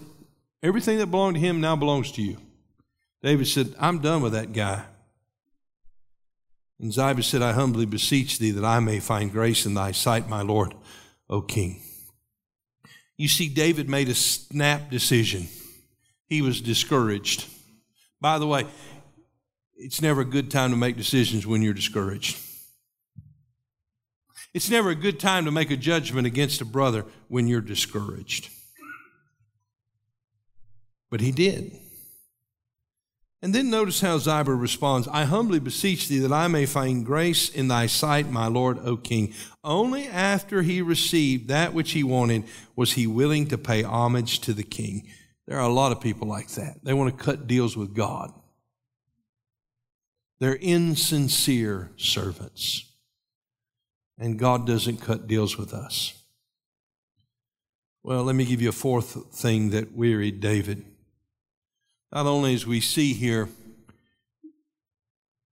everything 0.64 0.98
that 0.98 1.12
belonged 1.12 1.36
to 1.36 1.42
him 1.42 1.62
now 1.62 1.76
belongs 1.76 2.12
to 2.14 2.24
you. 2.24 2.38
David 3.22 3.46
said, 3.46 3.76
I'm 3.80 4.00
done 4.00 4.24
with 4.24 4.34
that 4.34 4.54
guy. 4.54 4.86
And 6.80 6.92
Ziba 6.92 7.22
said, 7.22 7.44
I 7.44 7.52
humbly 7.52 7.86
beseech 7.86 8.40
thee 8.40 8.52
that 8.52 8.66
I 8.66 8.80
may 8.80 9.00
find 9.00 9.32
grace 9.32 9.68
in 9.68 9.76
thy 9.76 9.92
sight, 9.92 10.28
my 10.28 10.42
Lord. 10.42 10.74
O 11.30 11.42
king. 11.42 11.82
You 13.18 13.28
see, 13.28 13.50
David 13.50 13.90
made 13.90 14.10
a 14.10 14.16
snap 14.16 14.90
decision. 14.92 15.48
He 16.28 16.42
was 16.42 16.62
discouraged. 16.62 17.46
By 18.22 18.38
the 18.38 18.48
way, 18.48 18.66
it's 19.76 20.02
never 20.02 20.22
a 20.22 20.26
good 20.26 20.52
time 20.52 20.72
to 20.72 20.78
make 20.78 20.98
decisions 20.98 21.46
when 21.46 21.62
you're 21.62 21.74
discouraged. 21.74 22.38
It's 24.54 24.70
never 24.70 24.90
a 24.90 24.96
good 24.96 25.20
time 25.20 25.46
to 25.46 25.52
make 25.52 25.72
a 25.72 25.78
judgment 25.78 26.26
against 26.26 26.62
a 26.62 26.66
brother 26.66 27.06
when 27.28 27.48
you're 27.48 27.62
discouraged. 27.62 28.50
But 31.10 31.22
he 31.22 31.32
did. 31.32 31.78
And 33.42 33.54
then 33.54 33.70
notice 33.70 34.02
how 34.02 34.18
Ziba 34.18 34.54
responds 34.54 35.08
I 35.08 35.26
humbly 35.26 35.60
beseech 35.60 36.08
thee 36.08 36.20
that 36.20 36.34
I 36.34 36.48
may 36.48 36.66
find 36.66 37.06
grace 37.06 37.50
in 37.50 37.68
thy 37.68 37.86
sight, 37.86 38.32
my 38.32 38.48
Lord, 38.48 38.80
O 38.80 38.98
King. 38.98 39.34
Only 39.64 40.08
after 40.08 40.64
he 40.64 40.82
received 40.82 41.48
that 41.48 41.74
which 41.74 41.92
he 41.92 42.04
wanted 42.04 42.46
was 42.76 42.94
he 42.94 43.06
willing 43.06 43.48
to 43.48 43.58
pay 43.58 43.84
homage 43.84 44.40
to 44.42 44.54
the 44.54 44.64
king. 44.64 45.08
There 45.46 45.58
are 45.58 45.70
a 45.70 45.74
lot 45.74 45.92
of 45.92 46.02
people 46.02 46.28
like 46.28 46.50
that. 46.52 46.84
They 46.84 46.94
want 46.94 47.16
to 47.16 47.24
cut 47.24 47.48
deals 47.48 47.78
with 47.78 47.94
God, 47.96 48.34
they're 50.40 50.56
insincere 50.56 51.92
servants. 51.96 52.84
And 54.20 54.40
God 54.40 54.66
doesn't 54.66 54.98
cut 54.98 55.28
deals 55.28 55.60
with 55.60 55.76
us. 55.76 56.24
Well, 58.02 58.24
let 58.24 58.36
me 58.36 58.46
give 58.46 58.64
you 58.64 58.70
a 58.70 58.72
fourth 58.72 59.32
thing 59.32 59.70
that 59.72 59.96
wearied 59.96 60.40
David. 60.40 60.84
Not 62.18 62.26
only 62.26 62.56
as 62.56 62.66
we 62.66 62.82
see 62.82 63.14
here, 63.14 63.48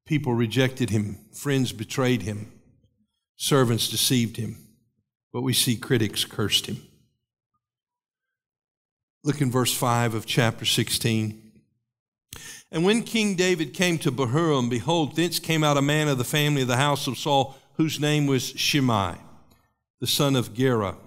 people 0.07 0.33
rejected 0.33 0.89
him, 0.89 1.19
friends 1.31 1.71
betrayed 1.71 2.23
him, 2.23 2.51
servants 3.35 3.87
deceived 3.87 4.37
him, 4.37 4.57
but 5.31 5.43
we 5.43 5.53
see 5.53 5.75
critics 5.77 6.25
cursed 6.25 6.65
him. 6.65 6.81
Look 9.23 9.41
in 9.41 9.51
verse 9.51 9.77
5 9.77 10.15
of 10.15 10.25
chapter 10.25 10.65
16. 10.65 11.51
And 12.71 12.83
when 12.83 13.03
King 13.03 13.35
David 13.35 13.75
came 13.75 13.99
to 13.99 14.11
Bahurim, 14.11 14.67
behold, 14.67 15.15
thence 15.15 15.37
came 15.37 15.63
out 15.63 15.77
a 15.77 15.83
man 15.83 16.07
of 16.07 16.17
the 16.17 16.23
family 16.23 16.63
of 16.63 16.67
the 16.67 16.77
house 16.77 17.05
of 17.05 17.19
Saul, 17.19 17.55
whose 17.73 17.99
name 17.99 18.25
was 18.25 18.41
Shimei, 18.41 19.17
the 19.99 20.07
son 20.07 20.35
of 20.35 20.55
Gera. 20.55 20.97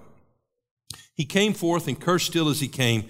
He 1.14 1.24
came 1.24 1.52
forth 1.52 1.88
and 1.88 2.00
cursed 2.00 2.26
still 2.26 2.48
as 2.48 2.60
he 2.60 2.68
came. 2.68 3.08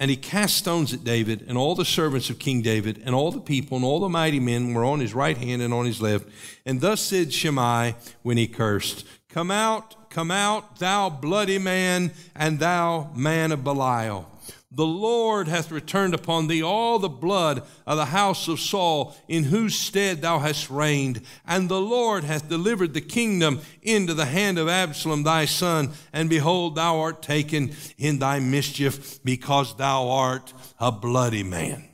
And 0.00 0.10
he 0.10 0.16
cast 0.16 0.56
stones 0.56 0.94
at 0.94 1.04
David, 1.04 1.44
and 1.46 1.58
all 1.58 1.74
the 1.74 1.84
servants 1.84 2.30
of 2.30 2.38
King 2.38 2.62
David, 2.62 3.02
and 3.04 3.14
all 3.14 3.30
the 3.30 3.40
people, 3.40 3.76
and 3.76 3.84
all 3.84 4.00
the 4.00 4.08
mighty 4.08 4.40
men 4.40 4.72
were 4.72 4.84
on 4.84 4.98
his 4.98 5.14
right 5.14 5.36
hand 5.36 5.60
and 5.60 5.74
on 5.74 5.84
his 5.84 6.00
left. 6.00 6.26
And 6.64 6.80
thus 6.80 7.02
said 7.02 7.34
Shimei 7.34 7.94
when 8.22 8.38
he 8.38 8.48
cursed, 8.48 9.06
Come 9.28 9.50
out, 9.50 10.10
come 10.10 10.30
out, 10.30 10.78
thou 10.78 11.10
bloody 11.10 11.58
man, 11.58 12.12
and 12.34 12.58
thou 12.58 13.10
man 13.14 13.52
of 13.52 13.62
Belial. 13.62 14.26
The 14.72 14.86
Lord 14.86 15.48
hath 15.48 15.72
returned 15.72 16.14
upon 16.14 16.46
thee 16.46 16.62
all 16.62 17.00
the 17.00 17.08
blood 17.08 17.64
of 17.86 17.96
the 17.96 18.06
house 18.06 18.46
of 18.46 18.60
Saul, 18.60 19.16
in 19.26 19.44
whose 19.44 19.76
stead 19.76 20.22
thou 20.22 20.38
hast 20.38 20.70
reigned. 20.70 21.22
And 21.44 21.68
the 21.68 21.80
Lord 21.80 22.22
hath 22.22 22.48
delivered 22.48 22.94
the 22.94 23.00
kingdom 23.00 23.62
into 23.82 24.14
the 24.14 24.26
hand 24.26 24.58
of 24.58 24.68
Absalom 24.68 25.24
thy 25.24 25.46
son. 25.46 25.90
And 26.12 26.30
behold, 26.30 26.76
thou 26.76 27.00
art 27.00 27.20
taken 27.20 27.72
in 27.98 28.20
thy 28.20 28.38
mischief, 28.38 29.22
because 29.24 29.76
thou 29.76 30.08
art 30.08 30.54
a 30.78 30.92
bloody 30.92 31.42
man. 31.42 31.88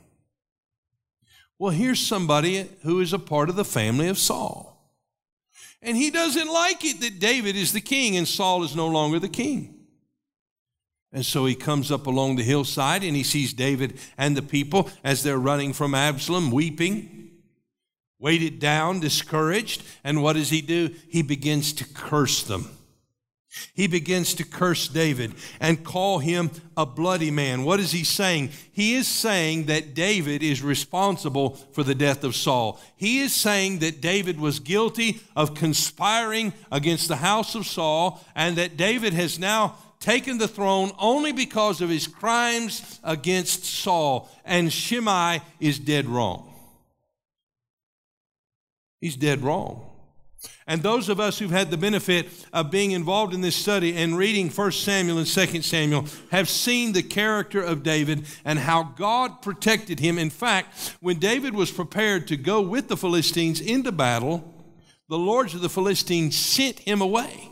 Well, 1.57 1.71
here's 1.71 1.99
somebody 1.99 2.69
who 2.83 2.99
is 2.99 3.11
a 3.11 3.19
part 3.19 3.49
of 3.49 3.55
the 3.55 3.65
family 3.65 4.07
of 4.07 4.19
Saul. 4.19 4.67
And 5.81 5.97
he 5.97 6.11
doesn't 6.11 6.51
like 6.51 6.85
it 6.85 7.01
that 7.01 7.19
David 7.19 7.55
is 7.55 7.73
the 7.73 7.81
king 7.81 8.17
and 8.17 8.27
Saul 8.27 8.63
is 8.63 8.75
no 8.75 8.87
longer 8.87 9.17
the 9.17 9.29
king. 9.29 9.76
And 11.13 11.25
so 11.25 11.45
he 11.45 11.55
comes 11.55 11.91
up 11.91 12.05
along 12.05 12.35
the 12.35 12.43
hillside 12.43 13.03
and 13.03 13.15
he 13.15 13.23
sees 13.23 13.53
David 13.53 13.99
and 14.17 14.35
the 14.35 14.41
people 14.41 14.89
as 15.03 15.23
they're 15.23 15.37
running 15.37 15.73
from 15.73 15.95
Absalom, 15.95 16.51
weeping, 16.51 17.31
weighted 18.19 18.59
down, 18.59 18.99
discouraged. 18.99 19.83
And 20.03 20.21
what 20.21 20.33
does 20.33 20.49
he 20.49 20.61
do? 20.61 20.93
He 21.07 21.21
begins 21.21 21.73
to 21.73 21.85
curse 21.85 22.43
them. 22.43 22.69
He 23.73 23.87
begins 23.87 24.33
to 24.35 24.43
curse 24.43 24.87
David 24.87 25.33
and 25.59 25.83
call 25.83 26.19
him 26.19 26.51
a 26.75 26.85
bloody 26.85 27.31
man. 27.31 27.63
What 27.63 27.79
is 27.79 27.91
he 27.91 28.03
saying? 28.03 28.51
He 28.71 28.95
is 28.95 29.07
saying 29.07 29.65
that 29.65 29.93
David 29.93 30.43
is 30.43 30.61
responsible 30.61 31.51
for 31.71 31.83
the 31.83 31.95
death 31.95 32.23
of 32.23 32.35
Saul. 32.35 32.79
He 32.95 33.19
is 33.19 33.33
saying 33.33 33.79
that 33.79 34.01
David 34.01 34.39
was 34.39 34.59
guilty 34.59 35.21
of 35.35 35.55
conspiring 35.55 36.53
against 36.71 37.07
the 37.07 37.15
house 37.17 37.55
of 37.55 37.65
Saul 37.65 38.23
and 38.35 38.55
that 38.57 38.77
David 38.77 39.13
has 39.13 39.39
now 39.39 39.75
taken 39.99 40.37
the 40.37 40.47
throne 40.47 40.91
only 40.99 41.31
because 41.31 41.81
of 41.81 41.89
his 41.89 42.07
crimes 42.07 42.99
against 43.03 43.65
Saul. 43.65 44.29
And 44.45 44.71
Shimei 44.71 45.41
is 45.59 45.79
dead 45.79 46.05
wrong. 46.07 46.53
He's 48.99 49.15
dead 49.15 49.41
wrong. 49.41 49.83
And 50.67 50.83
those 50.83 51.09
of 51.09 51.19
us 51.19 51.39
who've 51.39 51.49
had 51.49 51.71
the 51.71 51.77
benefit 51.77 52.27
of 52.53 52.69
being 52.69 52.91
involved 52.91 53.33
in 53.33 53.41
this 53.41 53.55
study 53.55 53.95
and 53.95 54.17
reading 54.17 54.49
1 54.49 54.71
Samuel 54.71 55.17
and 55.17 55.27
2 55.27 55.61
Samuel 55.61 56.05
have 56.29 56.49
seen 56.49 56.91
the 56.91 57.03
character 57.03 57.61
of 57.61 57.83
David 57.83 58.25
and 58.43 58.59
how 58.59 58.83
God 58.83 59.41
protected 59.41 59.99
him. 59.99 60.19
In 60.19 60.29
fact, 60.29 60.95
when 60.99 61.19
David 61.19 61.55
was 61.55 61.71
prepared 61.71 62.27
to 62.27 62.37
go 62.37 62.61
with 62.61 62.87
the 62.87 62.97
Philistines 62.97 63.61
into 63.61 63.91
battle, 63.91 64.53
the 65.09 65.17
lords 65.17 65.55
of 65.55 65.61
the 65.61 65.69
Philistines 65.69 66.37
sent 66.37 66.79
him 66.79 67.01
away. 67.01 67.49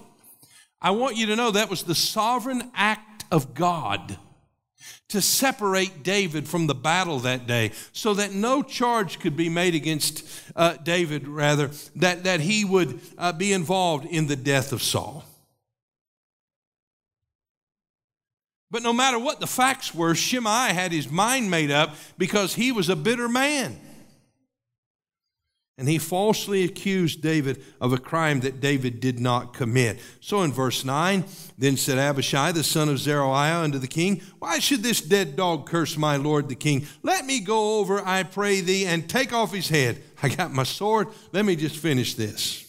I 0.85 0.91
want 0.91 1.17
you 1.17 1.25
to 1.25 1.35
know 1.35 1.49
that 1.49 1.71
was 1.71 1.81
the 1.81 1.95
sovereign 1.95 2.69
act 2.75 3.25
of 3.31 3.55
God 3.55 4.19
to 5.09 5.19
separate 5.19 6.03
David 6.03 6.47
from 6.47 6.67
the 6.67 6.75
battle 6.75 7.17
that 7.21 7.47
day 7.47 7.71
so 7.91 8.13
that 8.13 8.33
no 8.33 8.61
charge 8.61 9.17
could 9.17 9.35
be 9.35 9.49
made 9.49 9.73
against 9.73 10.23
uh, 10.55 10.77
David, 10.77 11.27
rather, 11.27 11.71
that, 11.95 12.25
that 12.25 12.39
he 12.39 12.63
would 12.65 12.99
uh, 13.17 13.33
be 13.33 13.51
involved 13.51 14.05
in 14.05 14.27
the 14.27 14.35
death 14.35 14.71
of 14.71 14.83
Saul. 14.83 15.23
But 18.69 18.83
no 18.83 18.93
matter 18.93 19.17
what 19.17 19.39
the 19.39 19.47
facts 19.47 19.95
were, 19.95 20.13
Shimei 20.13 20.71
had 20.71 20.91
his 20.91 21.09
mind 21.09 21.49
made 21.49 21.71
up 21.71 21.95
because 22.19 22.53
he 22.53 22.71
was 22.71 22.89
a 22.89 22.95
bitter 22.95 23.27
man. 23.27 23.79
And 25.77 25.89
he 25.89 25.97
falsely 25.97 26.63
accused 26.63 27.21
David 27.21 27.61
of 27.81 27.91
a 27.91 27.97
crime 27.97 28.39
that 28.41 28.61
David 28.61 29.01
did 29.01 29.19
not 29.19 29.53
commit. 29.53 29.99
So 30.21 30.41
in 30.41 30.53
verse 30.53 30.85
9, 30.85 31.25
then 31.57 31.75
said 31.75 31.97
Abishai, 31.97 32.53
the 32.53 32.63
son 32.63 32.87
of 32.87 32.97
Zeruiah, 32.97 33.61
unto 33.61 33.77
the 33.77 33.87
king, 33.87 34.21
Why 34.39 34.59
should 34.59 34.83
this 34.83 35.01
dead 35.01 35.35
dog 35.35 35.67
curse 35.67 35.97
my 35.97 36.15
lord 36.15 36.47
the 36.47 36.55
king? 36.55 36.87
Let 37.03 37.25
me 37.25 37.41
go 37.41 37.79
over, 37.79 38.01
I 38.05 38.23
pray 38.23 38.61
thee, 38.61 38.85
and 38.85 39.09
take 39.09 39.33
off 39.33 39.53
his 39.53 39.67
head. 39.67 40.01
I 40.23 40.29
got 40.29 40.53
my 40.53 40.63
sword. 40.63 41.09
Let 41.33 41.43
me 41.43 41.57
just 41.57 41.75
finish 41.75 42.13
this. 42.13 42.61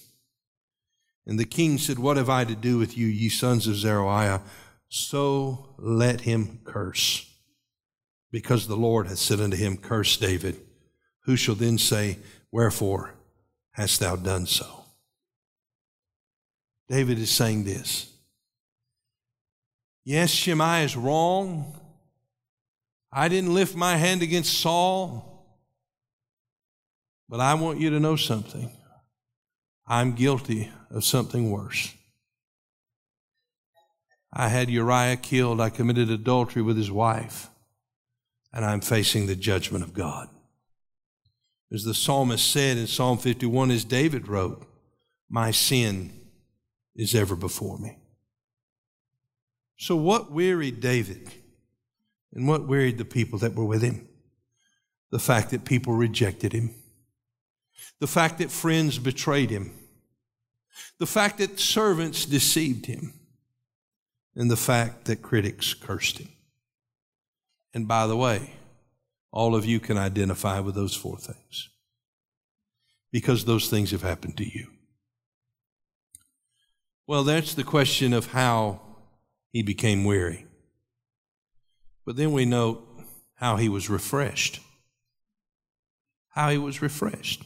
And 1.27 1.39
the 1.39 1.45
king 1.45 1.79
said, 1.79 2.01
What 2.01 2.17
have 2.17 2.31
I 2.31 2.45
to 2.45 2.57
do 2.57 2.77
with 2.77 2.99
you, 2.99 3.07
ye 3.07 3.29
sons 3.29 3.69
of 3.69 3.77
Zeruiah? 3.77 4.43
So 4.89 5.75
let 5.79 6.23
him 6.23 6.61
curse. 6.65 7.29
Because 8.33 8.67
the 8.67 8.77
Lord 8.77 9.07
hath 9.07 9.19
said 9.19 9.41
unto 9.41 9.57
him, 9.57 9.77
Curse 9.77 10.17
David. 10.17 10.61
Who 11.23 11.37
shall 11.37 11.57
then 11.57 11.79
say, 11.79 12.19
Wherefore 12.57 13.13
hast 13.73 14.01
thou 14.01 14.17
done 14.17 14.47
so? 14.47 14.87
David 16.89 17.19
is 17.19 17.29
saying 17.29 17.65
this. 17.65 18.11
Yes, 20.07 20.31
Shimei 20.31 20.83
is 20.85 20.97
wrong. 20.97 21.79
I 23.13 23.29
didn't 23.29 23.53
lift 23.53 23.77
my 23.77 23.99
hand 23.99 24.23
against 24.23 24.59
Saul. 24.59 25.47
But 27.29 27.41
I 27.41 27.53
want 27.53 27.79
you 27.79 27.91
to 27.91 28.01
know 28.01 28.17
something. 28.17 28.71
I'm 29.87 30.15
guilty 30.15 30.73
of 30.91 31.05
something 31.05 31.51
worse. 31.51 31.93
I 34.33 34.49
had 34.49 34.71
Uriah 34.71 35.19
killed. 35.19 35.61
I 35.61 35.69
committed 35.69 36.09
adultery 36.09 36.63
with 36.63 36.79
his 36.79 36.91
wife. 36.91 37.51
And 38.51 38.65
I'm 38.65 38.81
facing 38.81 39.27
the 39.27 39.37
judgment 39.37 39.85
of 39.85 39.93
God. 39.93 40.31
As 41.73 41.85
the 41.85 41.95
psalmist 41.95 42.49
said 42.51 42.77
in 42.77 42.87
Psalm 42.87 43.19
51, 43.19 43.71
as 43.71 43.85
David 43.85 44.29
wrote, 44.29 44.67
My 45.29 45.51
sin 45.51 46.13
is 46.95 47.15
ever 47.15 47.35
before 47.35 47.79
me. 47.79 47.99
So, 49.79 49.97
what 49.97 50.31
wearied 50.31 50.81
David 50.81 51.31
and 52.33 52.49
what 52.49 52.67
wearied 52.67 52.99
the 52.99 53.05
people 53.05 53.39
that 53.41 53.55
were 53.55 53.65
with 53.65 53.83
him? 53.83 54.09
The 55.11 55.19
fact 55.19 55.51
that 55.51 55.65
people 55.65 55.93
rejected 55.93 56.53
him, 56.53 56.75
the 58.01 58.07
fact 58.07 58.39
that 58.39 58.51
friends 58.51 58.99
betrayed 58.99 59.51
him, 59.51 59.73
the 60.99 61.07
fact 61.07 61.39
that 61.39 61.61
servants 61.61 62.25
deceived 62.25 62.87
him, 62.87 63.13
and 64.35 64.51
the 64.51 64.57
fact 64.57 65.07
that 65.07 65.23
critics 65.23 65.75
cursed 65.75 66.19
him. 66.19 66.29
And 67.75 67.87
by 67.87 68.07
the 68.07 68.17
way, 68.17 68.53
all 69.37 69.55
of 69.55 69.67
you 69.67 69.79
can 69.79 69.99
identify 69.99 70.59
with 70.61 70.75
those 70.75 70.95
four 70.95 71.19
things 71.19 71.69
because 73.13 73.45
those 73.45 73.69
things 73.69 73.91
have 73.91 74.01
happened 74.01 74.35
to 74.39 74.45
you. 74.45 74.67
Well, 77.07 77.23
that's 77.23 77.53
the 77.53 77.63
question 77.63 78.15
of 78.15 78.33
how 78.33 78.81
he 79.53 79.61
became 79.61 80.07
weary. 80.07 80.47
But 82.07 82.17
then 82.17 82.33
we 82.33 82.47
note 82.47 82.83
how 83.35 83.57
he 83.57 83.69
was 83.69 83.91
refreshed. 83.91 84.61
How 86.31 86.49
he 86.49 86.57
was 86.57 86.81
refreshed. 86.81 87.45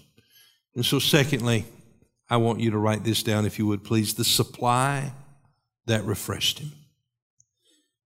And 0.77 0.87
so, 0.87 1.01
secondly, 1.01 1.65
I 2.29 2.37
want 2.37 2.61
you 2.61 2.71
to 2.71 2.79
write 2.79 3.03
this 3.03 3.25
down, 3.25 3.47
if 3.47 3.59
you 3.59 3.67
would 3.67 3.83
please 3.83 4.15
the 4.15 4.25
supply 4.25 5.13
that 5.87 6.05
refreshed 6.05 6.61
him. 6.61 6.71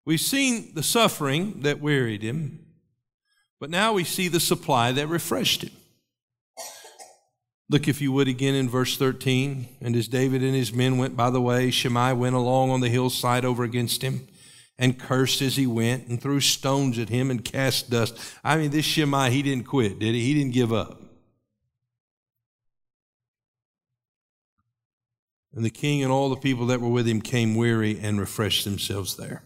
We've 0.06 0.20
seen 0.20 0.74
the 0.74 0.82
suffering 0.82 1.60
that 1.60 1.82
wearied 1.82 2.22
him. 2.22 2.60
But 3.64 3.70
now 3.70 3.94
we 3.94 4.04
see 4.04 4.28
the 4.28 4.40
supply 4.40 4.92
that 4.92 5.06
refreshed 5.06 5.62
him. 5.62 5.70
Look, 7.70 7.88
if 7.88 8.02
you 8.02 8.12
would, 8.12 8.28
again 8.28 8.54
in 8.54 8.68
verse 8.68 8.98
13. 8.98 9.68
And 9.80 9.96
as 9.96 10.06
David 10.06 10.42
and 10.42 10.54
his 10.54 10.74
men 10.74 10.98
went 10.98 11.16
by 11.16 11.30
the 11.30 11.40
way, 11.40 11.70
Shimei 11.70 12.12
went 12.12 12.34
along 12.34 12.68
on 12.68 12.82
the 12.82 12.90
hillside 12.90 13.42
over 13.42 13.64
against 13.64 14.02
him 14.02 14.28
and 14.78 14.98
cursed 14.98 15.40
as 15.40 15.56
he 15.56 15.66
went 15.66 16.08
and 16.08 16.20
threw 16.20 16.40
stones 16.40 16.98
at 16.98 17.08
him 17.08 17.30
and 17.30 17.42
cast 17.42 17.88
dust. 17.88 18.20
I 18.44 18.58
mean, 18.58 18.70
this 18.70 18.84
Shimei, 18.84 19.30
he 19.30 19.40
didn't 19.40 19.64
quit, 19.64 19.98
did 19.98 20.14
he? 20.14 20.20
He 20.20 20.34
didn't 20.34 20.52
give 20.52 20.70
up. 20.70 21.00
And 25.54 25.64
the 25.64 25.70
king 25.70 26.02
and 26.02 26.12
all 26.12 26.28
the 26.28 26.36
people 26.36 26.66
that 26.66 26.82
were 26.82 26.90
with 26.90 27.08
him 27.08 27.22
came 27.22 27.54
weary 27.54 27.98
and 27.98 28.20
refreshed 28.20 28.66
themselves 28.66 29.16
there. 29.16 29.42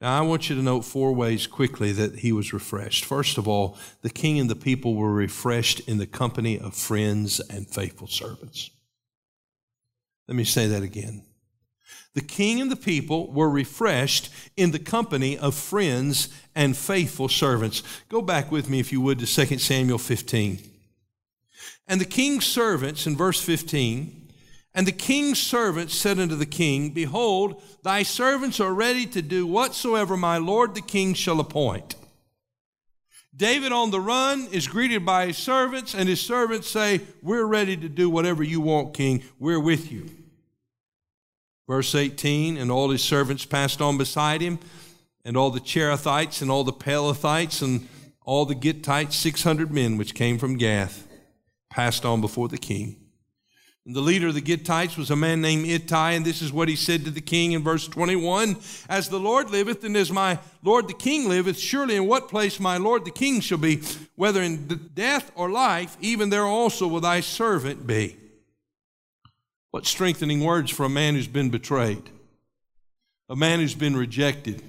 Now, 0.00 0.18
I 0.18 0.22
want 0.22 0.48
you 0.48 0.56
to 0.56 0.62
note 0.62 0.86
four 0.86 1.12
ways 1.12 1.46
quickly 1.46 1.92
that 1.92 2.20
he 2.20 2.32
was 2.32 2.54
refreshed. 2.54 3.04
First 3.04 3.36
of 3.36 3.46
all, 3.46 3.76
the 4.00 4.08
king 4.08 4.38
and 4.38 4.48
the 4.48 4.56
people 4.56 4.94
were 4.94 5.12
refreshed 5.12 5.80
in 5.80 5.98
the 5.98 6.06
company 6.06 6.58
of 6.58 6.74
friends 6.74 7.38
and 7.40 7.68
faithful 7.68 8.06
servants. 8.06 8.70
Let 10.26 10.36
me 10.36 10.44
say 10.44 10.68
that 10.68 10.82
again. 10.82 11.24
The 12.14 12.22
king 12.22 12.60
and 12.60 12.70
the 12.70 12.76
people 12.76 13.30
were 13.30 13.50
refreshed 13.50 14.30
in 14.56 14.70
the 14.70 14.78
company 14.78 15.38
of 15.38 15.54
friends 15.54 16.28
and 16.54 16.76
faithful 16.76 17.28
servants. 17.28 17.82
Go 18.08 18.22
back 18.22 18.50
with 18.50 18.70
me, 18.70 18.80
if 18.80 18.90
you 18.92 19.00
would, 19.02 19.18
to 19.18 19.26
2 19.26 19.58
Samuel 19.58 19.98
15. 19.98 20.60
And 21.86 22.00
the 22.00 22.06
king's 22.06 22.46
servants, 22.46 23.06
in 23.06 23.16
verse 23.16 23.40
15, 23.42 24.19
and 24.74 24.86
the 24.86 24.92
king's 24.92 25.38
servants 25.40 25.94
said 25.94 26.18
unto 26.18 26.36
the 26.36 26.46
king, 26.46 26.90
Behold, 26.90 27.60
thy 27.82 28.02
servants 28.02 28.60
are 28.60 28.72
ready 28.72 29.04
to 29.06 29.20
do 29.20 29.46
whatsoever 29.46 30.16
my 30.16 30.38
lord 30.38 30.74
the 30.74 30.80
king 30.80 31.14
shall 31.14 31.40
appoint. 31.40 31.96
David 33.34 33.72
on 33.72 33.90
the 33.90 34.00
run 34.00 34.48
is 34.52 34.68
greeted 34.68 35.04
by 35.04 35.26
his 35.26 35.38
servants, 35.38 35.94
and 35.94 36.08
his 36.08 36.20
servants 36.20 36.68
say, 36.68 37.00
We're 37.22 37.46
ready 37.46 37.76
to 37.76 37.88
do 37.88 38.10
whatever 38.10 38.42
you 38.42 38.60
want, 38.60 38.94
king. 38.94 39.22
We're 39.38 39.60
with 39.60 39.90
you. 39.90 40.08
Verse 41.68 41.94
18 41.94 42.56
And 42.56 42.70
all 42.70 42.90
his 42.90 43.02
servants 43.02 43.44
passed 43.44 43.80
on 43.80 43.98
beside 43.98 44.40
him, 44.40 44.58
and 45.24 45.36
all 45.36 45.50
the 45.50 45.60
Cherethites, 45.60 46.42
and 46.42 46.50
all 46.50 46.64
the 46.64 46.72
Pelethites, 46.72 47.62
and 47.62 47.88
all 48.24 48.44
the 48.44 48.54
Gittites, 48.54 49.14
600 49.14 49.72
men 49.72 49.96
which 49.96 50.14
came 50.14 50.38
from 50.38 50.56
Gath, 50.56 51.08
passed 51.70 52.04
on 52.04 52.20
before 52.20 52.48
the 52.48 52.58
king. 52.58 52.96
And 53.90 53.96
the 53.96 54.02
leader 54.02 54.28
of 54.28 54.34
the 54.34 54.40
Gittites 54.40 54.96
was 54.96 55.10
a 55.10 55.16
man 55.16 55.40
named 55.40 55.66
Ittai, 55.66 56.12
and 56.12 56.24
this 56.24 56.42
is 56.42 56.52
what 56.52 56.68
he 56.68 56.76
said 56.76 57.04
to 57.04 57.10
the 57.10 57.20
king 57.20 57.50
in 57.50 57.64
verse 57.64 57.88
21 57.88 58.56
As 58.88 59.08
the 59.08 59.18
Lord 59.18 59.50
liveth, 59.50 59.82
and 59.82 59.96
as 59.96 60.12
my 60.12 60.38
Lord 60.62 60.86
the 60.86 60.94
king 60.94 61.28
liveth, 61.28 61.58
surely 61.58 61.96
in 61.96 62.06
what 62.06 62.28
place 62.28 62.60
my 62.60 62.76
Lord 62.76 63.04
the 63.04 63.10
king 63.10 63.40
shall 63.40 63.58
be, 63.58 63.82
whether 64.14 64.42
in 64.42 64.90
death 64.94 65.32
or 65.34 65.50
life, 65.50 65.96
even 66.00 66.30
there 66.30 66.44
also 66.44 66.86
will 66.86 67.00
thy 67.00 67.18
servant 67.18 67.84
be. 67.84 68.16
What 69.72 69.86
strengthening 69.86 70.44
words 70.44 70.70
for 70.70 70.84
a 70.84 70.88
man 70.88 71.16
who's 71.16 71.26
been 71.26 71.50
betrayed, 71.50 72.08
a 73.28 73.34
man 73.34 73.58
who's 73.58 73.74
been 73.74 73.96
rejected 73.96 74.62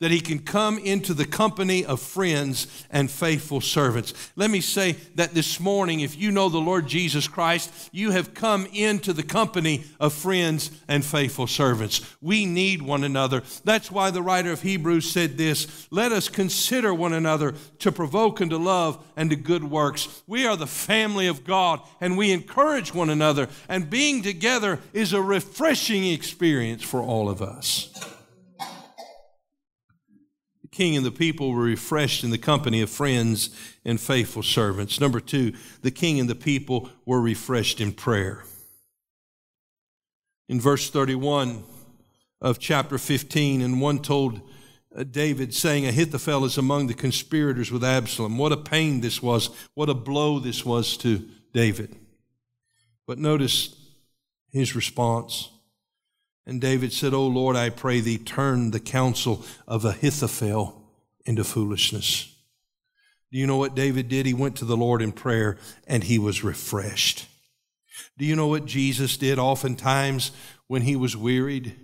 that 0.00 0.10
he 0.10 0.20
can 0.20 0.40
come 0.40 0.76
into 0.78 1.14
the 1.14 1.24
company 1.24 1.84
of 1.84 2.00
friends 2.00 2.86
and 2.90 3.08
faithful 3.08 3.60
servants. 3.60 4.12
Let 4.34 4.50
me 4.50 4.60
say 4.60 4.92
that 5.14 5.34
this 5.34 5.60
morning, 5.60 6.00
if 6.00 6.18
you 6.18 6.32
know 6.32 6.48
the 6.48 6.58
Lord 6.58 6.88
Jesus 6.88 7.28
Christ, 7.28 7.90
you 7.92 8.10
have 8.10 8.34
come 8.34 8.66
into 8.72 9.12
the 9.12 9.22
company 9.22 9.84
of 10.00 10.12
friends 10.12 10.72
and 10.88 11.04
faithful 11.04 11.46
servants. 11.46 12.16
We 12.20 12.44
need 12.44 12.82
one 12.82 13.04
another. 13.04 13.44
That's 13.62 13.90
why 13.90 14.10
the 14.10 14.22
writer 14.22 14.50
of 14.50 14.62
Hebrews 14.62 15.08
said 15.08 15.38
this 15.38 15.86
Let 15.92 16.10
us 16.10 16.28
consider 16.28 16.92
one 16.92 17.12
another 17.12 17.54
to 17.78 17.92
provoke 17.92 18.40
unto 18.40 18.56
love 18.56 19.02
and 19.16 19.30
to 19.30 19.36
good 19.36 19.64
works. 19.64 20.22
We 20.26 20.44
are 20.44 20.56
the 20.56 20.66
family 20.66 21.28
of 21.28 21.44
God 21.44 21.80
and 22.00 22.18
we 22.18 22.32
encourage 22.32 22.92
one 22.92 23.10
another, 23.10 23.48
and 23.68 23.88
being 23.88 24.22
together 24.22 24.80
is 24.92 25.12
a 25.12 25.22
refreshing 25.22 26.04
experience 26.06 26.82
for 26.82 27.00
all 27.00 27.28
of 27.28 27.40
us 27.40 28.13
king 30.74 30.96
and 30.96 31.06
the 31.06 31.12
people 31.12 31.52
were 31.52 31.62
refreshed 31.62 32.24
in 32.24 32.30
the 32.30 32.38
company 32.38 32.82
of 32.82 32.90
friends 32.90 33.50
and 33.84 34.00
faithful 34.00 34.42
servants. 34.42 35.00
Number 35.00 35.20
two, 35.20 35.52
the 35.82 35.92
king 35.92 36.18
and 36.18 36.28
the 36.28 36.34
people 36.34 36.90
were 37.06 37.20
refreshed 37.20 37.80
in 37.80 37.92
prayer. 37.92 38.44
In 40.48 40.60
verse 40.60 40.90
31 40.90 41.62
of 42.40 42.58
chapter 42.58 42.98
15, 42.98 43.62
and 43.62 43.80
one 43.80 44.00
told 44.00 44.40
uh, 44.96 45.04
David, 45.04 45.54
saying, 45.54 45.86
Ahithophel 45.86 46.44
is 46.44 46.58
among 46.58 46.88
the 46.88 46.94
conspirators 46.94 47.70
with 47.70 47.84
Absalom. 47.84 48.36
What 48.36 48.52
a 48.52 48.56
pain 48.56 49.00
this 49.00 49.22
was. 49.22 49.50
What 49.74 49.88
a 49.88 49.94
blow 49.94 50.40
this 50.40 50.64
was 50.64 50.96
to 50.98 51.28
David. 51.52 51.96
But 53.06 53.18
notice 53.18 53.76
his 54.50 54.74
response. 54.74 55.50
And 56.46 56.60
David 56.60 56.92
said, 56.92 57.14
O 57.14 57.26
Lord, 57.26 57.56
I 57.56 57.70
pray 57.70 58.00
thee, 58.00 58.18
turn 58.18 58.70
the 58.70 58.80
counsel 58.80 59.44
of 59.66 59.84
Ahithophel 59.84 60.82
into 61.24 61.44
foolishness. 61.44 62.34
Do 63.32 63.38
you 63.38 63.46
know 63.46 63.56
what 63.56 63.74
David 63.74 64.08
did? 64.08 64.26
He 64.26 64.34
went 64.34 64.56
to 64.56 64.64
the 64.64 64.76
Lord 64.76 65.02
in 65.02 65.10
prayer 65.10 65.56
and 65.86 66.04
he 66.04 66.18
was 66.18 66.44
refreshed. 66.44 67.26
Do 68.16 68.24
you 68.24 68.36
know 68.36 68.46
what 68.46 68.66
Jesus 68.66 69.16
did 69.16 69.38
oftentimes 69.38 70.30
when 70.68 70.82
he 70.82 70.94
was 70.94 71.16
wearied? 71.16 71.74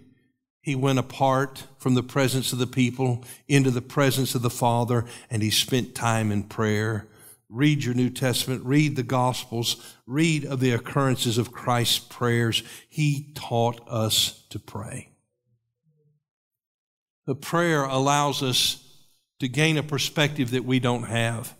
He 0.60 0.74
went 0.74 0.98
apart 0.98 1.64
from 1.78 1.94
the 1.94 2.02
presence 2.02 2.52
of 2.52 2.58
the 2.58 2.66
people 2.66 3.24
into 3.48 3.70
the 3.70 3.82
presence 3.82 4.34
of 4.34 4.42
the 4.42 4.50
Father 4.50 5.06
and 5.30 5.42
he 5.42 5.50
spent 5.50 5.94
time 5.94 6.30
in 6.30 6.44
prayer. 6.44 7.08
Read 7.52 7.82
your 7.82 7.94
New 7.94 8.10
Testament, 8.10 8.64
read 8.64 8.94
the 8.94 9.02
Gospels, 9.02 9.96
read 10.06 10.44
of 10.44 10.60
the 10.60 10.70
occurrences 10.70 11.36
of 11.36 11.50
Christ's 11.50 11.98
prayers. 11.98 12.62
He 12.88 13.32
taught 13.34 13.80
us 13.88 14.44
to 14.50 14.60
pray. 14.60 15.10
The 17.26 17.34
prayer 17.34 17.82
allows 17.82 18.40
us 18.40 18.86
to 19.40 19.48
gain 19.48 19.76
a 19.76 19.82
perspective 19.82 20.52
that 20.52 20.64
we 20.64 20.78
don't 20.78 21.04
have. 21.04 21.56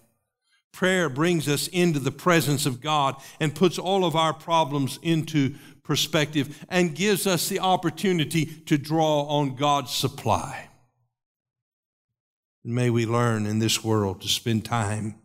Prayer 0.72 1.09
brings 1.09 1.49
us 1.49 1.66
into 1.68 1.99
the 1.99 2.12
presence 2.12 2.66
of 2.66 2.80
God 2.80 3.16
and 3.41 3.53
puts 3.55 3.76
all 3.76 4.05
of 4.05 4.14
our 4.14 4.32
problems 4.32 5.01
into 5.03 5.57
perspective 5.82 6.64
and 6.68 6.95
gives 6.95 7.26
us 7.26 7.49
the 7.49 7.59
opportunity 7.59 8.47
to 8.47 8.78
draw 8.78 9.22
on 9.22 9.57
God's 9.57 9.93
supply. 9.93 10.68
And 12.62 12.74
may 12.74 12.91
we 12.91 13.07
learn 13.07 13.45
in 13.47 13.59
this 13.59 13.82
world 13.82 14.20
to 14.20 14.28
spend 14.28 14.64
time 14.64 15.16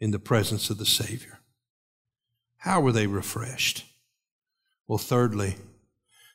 in 0.00 0.10
the 0.10 0.18
presence 0.18 0.70
of 0.70 0.78
the 0.78 0.86
Savior. 0.86 1.40
How 2.58 2.80
were 2.80 2.92
they 2.92 3.06
refreshed? 3.06 3.84
Well, 4.88 4.98
thirdly, 4.98 5.56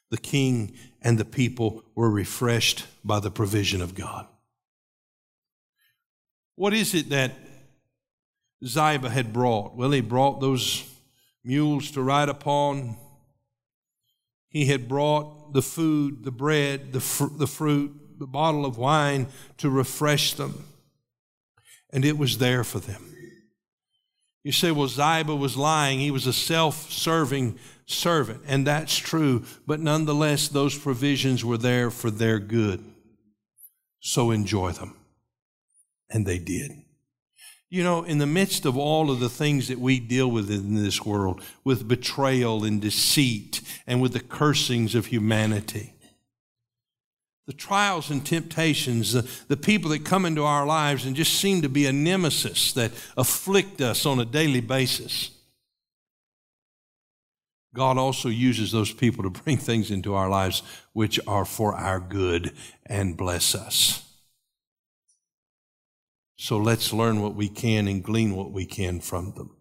the 0.09 0.17
king 0.17 0.75
and 1.01 1.17
the 1.17 1.25
people 1.25 1.83
were 1.95 2.09
refreshed 2.09 2.85
by 3.03 3.19
the 3.19 3.31
provision 3.31 3.81
of 3.81 3.95
God. 3.95 4.27
What 6.55 6.73
is 6.73 6.93
it 6.93 7.09
that 7.09 7.33
Ziba 8.65 9.09
had 9.09 9.33
brought? 9.33 9.75
Well, 9.75 9.91
he 9.91 10.01
brought 10.01 10.39
those 10.39 10.89
mules 11.43 11.91
to 11.91 12.01
ride 12.01 12.29
upon. 12.29 12.97
He 14.47 14.65
had 14.65 14.87
brought 14.87 15.53
the 15.53 15.61
food, 15.61 16.23
the 16.23 16.31
bread, 16.31 16.93
the, 16.93 17.01
fr- 17.01 17.25
the 17.25 17.47
fruit, 17.47 18.19
the 18.19 18.27
bottle 18.27 18.65
of 18.65 18.77
wine 18.77 19.27
to 19.57 19.69
refresh 19.69 20.33
them. 20.33 20.65
And 21.91 22.05
it 22.05 22.17
was 22.17 22.37
there 22.37 22.63
for 22.63 22.79
them. 22.79 23.14
You 24.45 24.51
say, 24.51 24.69
well, 24.69 24.87
Ziba 24.87 25.35
was 25.35 25.57
lying. 25.57 25.99
He 25.99 26.11
was 26.11 26.27
a 26.27 26.31
self 26.31 26.91
serving 26.91 27.57
servant. 27.87 28.43
And 28.45 28.65
that's 28.67 28.95
true. 28.95 29.43
But 29.65 29.79
nonetheless, 29.79 30.47
those 30.47 30.77
provisions 30.77 31.43
were 31.43 31.57
there 31.57 31.89
for 31.89 32.11
their 32.11 32.37
good. 32.37 32.85
So 33.99 34.29
enjoy 34.29 34.73
them. 34.73 34.95
And 36.11 36.27
they 36.27 36.37
did. 36.37 36.71
You 37.71 37.83
know, 37.83 38.03
in 38.03 38.19
the 38.19 38.27
midst 38.27 38.67
of 38.67 38.77
all 38.77 39.09
of 39.09 39.19
the 39.19 39.29
things 39.29 39.67
that 39.67 39.79
we 39.79 39.99
deal 39.99 40.29
with 40.29 40.51
in 40.51 40.75
this 40.75 41.03
world, 41.03 41.41
with 41.63 41.87
betrayal 41.87 42.63
and 42.63 42.79
deceit 42.79 43.61
and 43.87 43.99
with 43.99 44.13
the 44.13 44.19
cursings 44.19 44.93
of 44.93 45.07
humanity, 45.07 45.94
the 47.45 47.53
trials 47.53 48.09
and 48.09 48.25
temptations, 48.25 49.13
the, 49.13 49.29
the 49.47 49.57
people 49.57 49.91
that 49.91 50.03
come 50.03 50.25
into 50.25 50.43
our 50.43 50.65
lives 50.65 51.05
and 51.05 51.15
just 51.15 51.39
seem 51.39 51.61
to 51.61 51.69
be 51.69 51.85
a 51.85 51.93
nemesis 51.93 52.73
that 52.73 52.91
afflict 53.17 53.81
us 53.81 54.05
on 54.05 54.19
a 54.19 54.25
daily 54.25 54.61
basis. 54.61 55.29
God 57.75 57.97
also 57.97 58.29
uses 58.29 58.71
those 58.71 58.91
people 58.91 59.23
to 59.23 59.29
bring 59.29 59.57
things 59.57 59.91
into 59.91 60.15
our 60.15 60.29
lives 60.29 60.63
which 60.93 61.19
are 61.27 61.45
for 61.45 61.75
our 61.75 61.99
good 61.99 62.53
and 62.85 63.17
bless 63.17 63.53
us. 63.53 64.01
So 66.37 66.57
let's 66.57 66.93
learn 66.93 67.21
what 67.21 67.35
we 67.35 67.47
can 67.47 67.87
and 67.87 68.03
glean 68.03 68.35
what 68.35 68.51
we 68.51 68.65
can 68.65 68.99
from 68.99 69.33
them. 69.33 69.55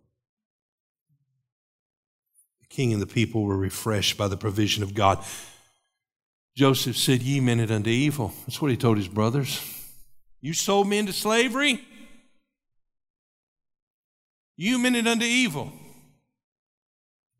The 2.60 2.66
king 2.68 2.92
and 2.92 3.02
the 3.02 3.06
people 3.06 3.44
were 3.44 3.56
refreshed 3.56 4.16
by 4.16 4.28
the 4.28 4.36
provision 4.36 4.82
of 4.82 4.94
God. 4.94 5.24
Joseph 6.56 6.96
said, 6.96 7.22
Ye 7.22 7.40
meant 7.40 7.60
it 7.60 7.70
unto 7.70 7.90
evil. 7.90 8.32
That's 8.46 8.62
what 8.62 8.70
he 8.70 8.76
told 8.76 8.96
his 8.96 9.08
brothers. 9.08 9.60
You 10.40 10.52
sold 10.52 10.88
me 10.88 10.98
into 10.98 11.12
slavery. 11.12 11.80
You 14.56 14.78
meant 14.78 14.96
it 14.96 15.06
unto 15.06 15.24
evil. 15.24 15.72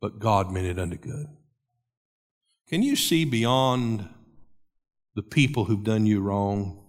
But 0.01 0.19
God 0.19 0.51
meant 0.51 0.67
it 0.67 0.79
unto 0.79 0.97
good. 0.97 1.27
Can 2.69 2.83
you 2.83 2.97
see 2.97 3.25
beyond 3.25 4.09
the 5.15 5.23
people 5.23 5.65
who've 5.65 5.85
done 5.85 6.07
you 6.07 6.21
wrong 6.21 6.83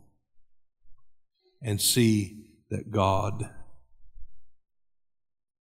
and 1.61 1.79
see 1.79 2.47
that 2.71 2.89
God 2.89 3.47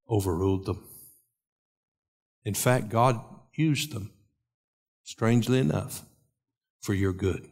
overruled 0.09 0.65
them? 0.65 0.83
In 2.45 2.55
fact, 2.55 2.89
God 2.89 3.21
used 3.53 3.93
them, 3.93 4.13
strangely 5.03 5.59
enough 5.59 6.03
for 6.85 6.93
your 6.93 7.15
good. 7.15 7.49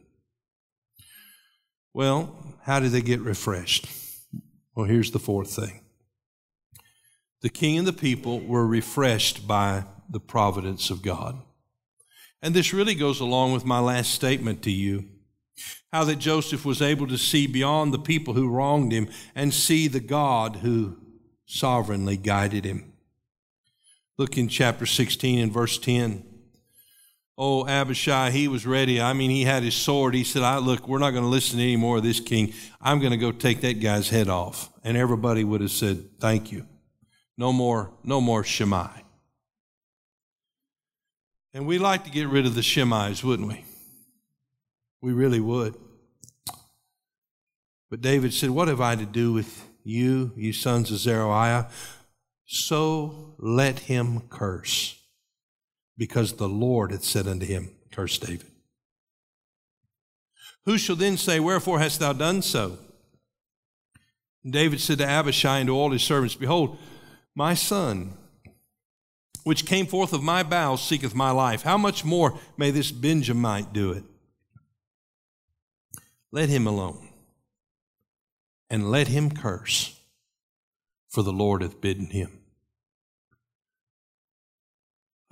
Well, 1.91 2.55
how 2.61 2.79
did 2.79 2.91
they 2.91 3.01
get 3.01 3.19
refreshed? 3.19 3.87
Well, 4.75 4.85
here's 4.85 5.11
the 5.11 5.19
fourth 5.19 5.55
thing 5.55 5.81
the 7.41 7.49
king 7.49 7.79
and 7.79 7.87
the 7.87 7.93
people 7.93 8.39
were 8.39 8.65
refreshed 8.65 9.47
by 9.47 9.85
the 10.07 10.19
providence 10.19 10.89
of 10.91 11.01
God. 11.01 11.41
And 12.43 12.53
this 12.53 12.73
really 12.73 12.93
goes 12.93 13.19
along 13.19 13.53
with 13.53 13.65
my 13.65 13.79
last 13.79 14.13
statement 14.13 14.61
to 14.63 14.71
you 14.71 15.05
how 15.91 16.03
that 16.03 16.19
Joseph 16.19 16.63
was 16.63 16.81
able 16.81 17.07
to 17.07 17.17
see 17.17 17.47
beyond 17.47 17.93
the 17.93 17.99
people 17.99 18.35
who 18.35 18.49
wronged 18.49 18.91
him 18.91 19.07
and 19.33 19.53
see 19.53 19.87
the 19.87 19.99
God 19.99 20.57
who 20.57 20.97
sovereignly 21.45 22.17
guided 22.17 22.65
him. 22.65 22.93
Look 24.17 24.37
in 24.37 24.47
chapter 24.47 24.85
16 24.85 25.39
and 25.39 25.51
verse 25.51 25.77
10. 25.79 26.32
Oh, 27.37 27.67
Abishai, 27.67 28.29
he 28.29 28.47
was 28.47 28.65
ready. 28.65 29.01
I 29.01 29.13
mean, 29.13 29.31
he 29.31 29.43
had 29.43 29.63
his 29.63 29.73
sword. 29.73 30.13
He 30.13 30.23
said, 30.23 30.43
I, 30.43 30.57
Look, 30.57 30.87
we're 30.87 30.99
not 30.99 31.11
going 31.11 31.23
to 31.23 31.29
listen 31.29 31.57
to 31.57 31.63
any 31.63 31.75
more 31.75 31.97
of 31.97 32.03
this 32.03 32.19
king. 32.19 32.53
I'm 32.79 32.99
going 32.99 33.11
to 33.11 33.17
go 33.17 33.31
take 33.31 33.61
that 33.61 33.79
guy's 33.79 34.09
head 34.09 34.29
off. 34.29 34.69
And 34.83 34.95
everybody 34.95 35.43
would 35.43 35.61
have 35.61 35.71
said, 35.71 36.19
Thank 36.19 36.51
you. 36.51 36.67
No 37.37 37.51
more, 37.51 37.91
no 38.03 38.21
more 38.21 38.43
Shimei. 38.43 39.03
And 41.53 41.65
we 41.65 41.77
like 41.77 42.03
to 42.05 42.11
get 42.11 42.27
rid 42.27 42.45
of 42.45 42.55
the 42.55 42.61
Shemaites, 42.61 43.23
wouldn't 43.23 43.47
we? 43.47 43.63
We 45.01 45.11
really 45.11 45.39
would. 45.39 45.75
But 47.89 48.01
David 48.01 48.33
said, 48.33 48.49
What 48.49 48.67
have 48.67 48.81
I 48.81 48.95
to 48.95 49.05
do 49.05 49.33
with 49.33 49.67
you, 49.83 50.31
you 50.35 50.53
sons 50.53 50.91
of 50.91 50.97
Zeruiah? 50.97 51.69
So 52.45 53.35
let 53.37 53.79
him 53.79 54.21
curse, 54.29 54.99
because 55.97 56.33
the 56.33 56.49
Lord 56.49 56.91
had 56.91 57.03
said 57.03 57.27
unto 57.27 57.45
him, 57.45 57.71
Curse 57.91 58.17
David. 58.17 58.47
Who 60.65 60.77
shall 60.77 60.95
then 60.95 61.17
say, 61.17 61.39
Wherefore 61.39 61.79
hast 61.79 61.99
thou 61.99 62.13
done 62.13 62.41
so? 62.41 62.77
And 64.43 64.53
David 64.53 64.81
said 64.81 64.97
to 64.99 65.05
Abishai 65.05 65.59
and 65.59 65.67
to 65.67 65.73
all 65.73 65.91
his 65.91 66.03
servants, 66.03 66.35
Behold, 66.35 66.77
my 67.35 67.53
son, 67.53 68.13
which 69.43 69.65
came 69.65 69.85
forth 69.85 70.13
of 70.13 70.23
my 70.23 70.43
bowels, 70.43 70.85
seeketh 70.85 71.13
my 71.13 71.31
life. 71.31 71.63
How 71.63 71.77
much 71.77 72.05
more 72.05 72.37
may 72.57 72.71
this 72.71 72.91
Benjamite 72.91 73.73
do 73.73 73.91
it? 73.91 74.03
Let 76.31 76.49
him 76.49 76.65
alone 76.65 77.09
and 78.69 78.89
let 78.89 79.07
him 79.07 79.29
curse, 79.29 79.99
for 81.07 81.21
the 81.21 81.31
Lord 81.31 81.61
hath 81.61 81.79
bidden 81.79 82.07
him. 82.07 82.42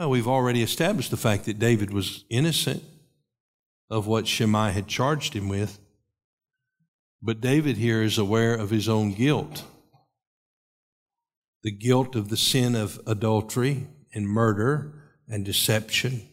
Well, 0.01 0.09
we've 0.09 0.27
already 0.27 0.63
established 0.63 1.11
the 1.11 1.15
fact 1.15 1.45
that 1.45 1.59
David 1.59 1.93
was 1.93 2.25
innocent 2.27 2.81
of 3.87 4.07
what 4.07 4.25
Shimei 4.25 4.71
had 4.71 4.87
charged 4.87 5.35
him 5.35 5.47
with. 5.47 5.77
But 7.21 7.39
David 7.39 7.77
here 7.77 8.01
is 8.01 8.17
aware 8.17 8.55
of 8.55 8.71
his 8.71 8.89
own 8.89 9.13
guilt 9.13 9.63
the 11.61 11.69
guilt 11.69 12.15
of 12.15 12.29
the 12.29 12.37
sin 12.37 12.73
of 12.73 12.99
adultery 13.05 13.89
and 14.11 14.27
murder 14.27 15.03
and 15.27 15.45
deception, 15.45 16.27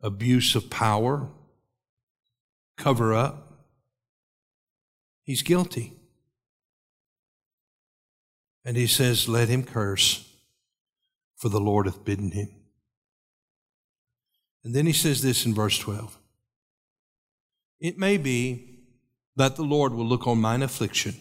abuse 0.00 0.54
of 0.54 0.70
power, 0.70 1.28
cover 2.78 3.12
up. 3.12 3.66
He's 5.24 5.42
guilty. 5.42 5.92
And 8.64 8.78
he 8.78 8.86
says, 8.86 9.28
Let 9.28 9.50
him 9.50 9.62
curse, 9.62 10.29
for 11.40 11.48
the 11.48 11.58
Lord 11.58 11.86
hath 11.86 12.04
bidden 12.04 12.32
him. 12.32 12.50
And 14.62 14.74
then 14.74 14.84
he 14.84 14.92
says 14.92 15.22
this 15.22 15.46
in 15.46 15.54
verse 15.54 15.78
12 15.78 16.18
It 17.80 17.98
may 17.98 18.18
be 18.18 18.80
that 19.36 19.56
the 19.56 19.62
Lord 19.62 19.94
will 19.94 20.04
look 20.04 20.26
on 20.26 20.38
mine 20.38 20.62
affliction, 20.62 21.14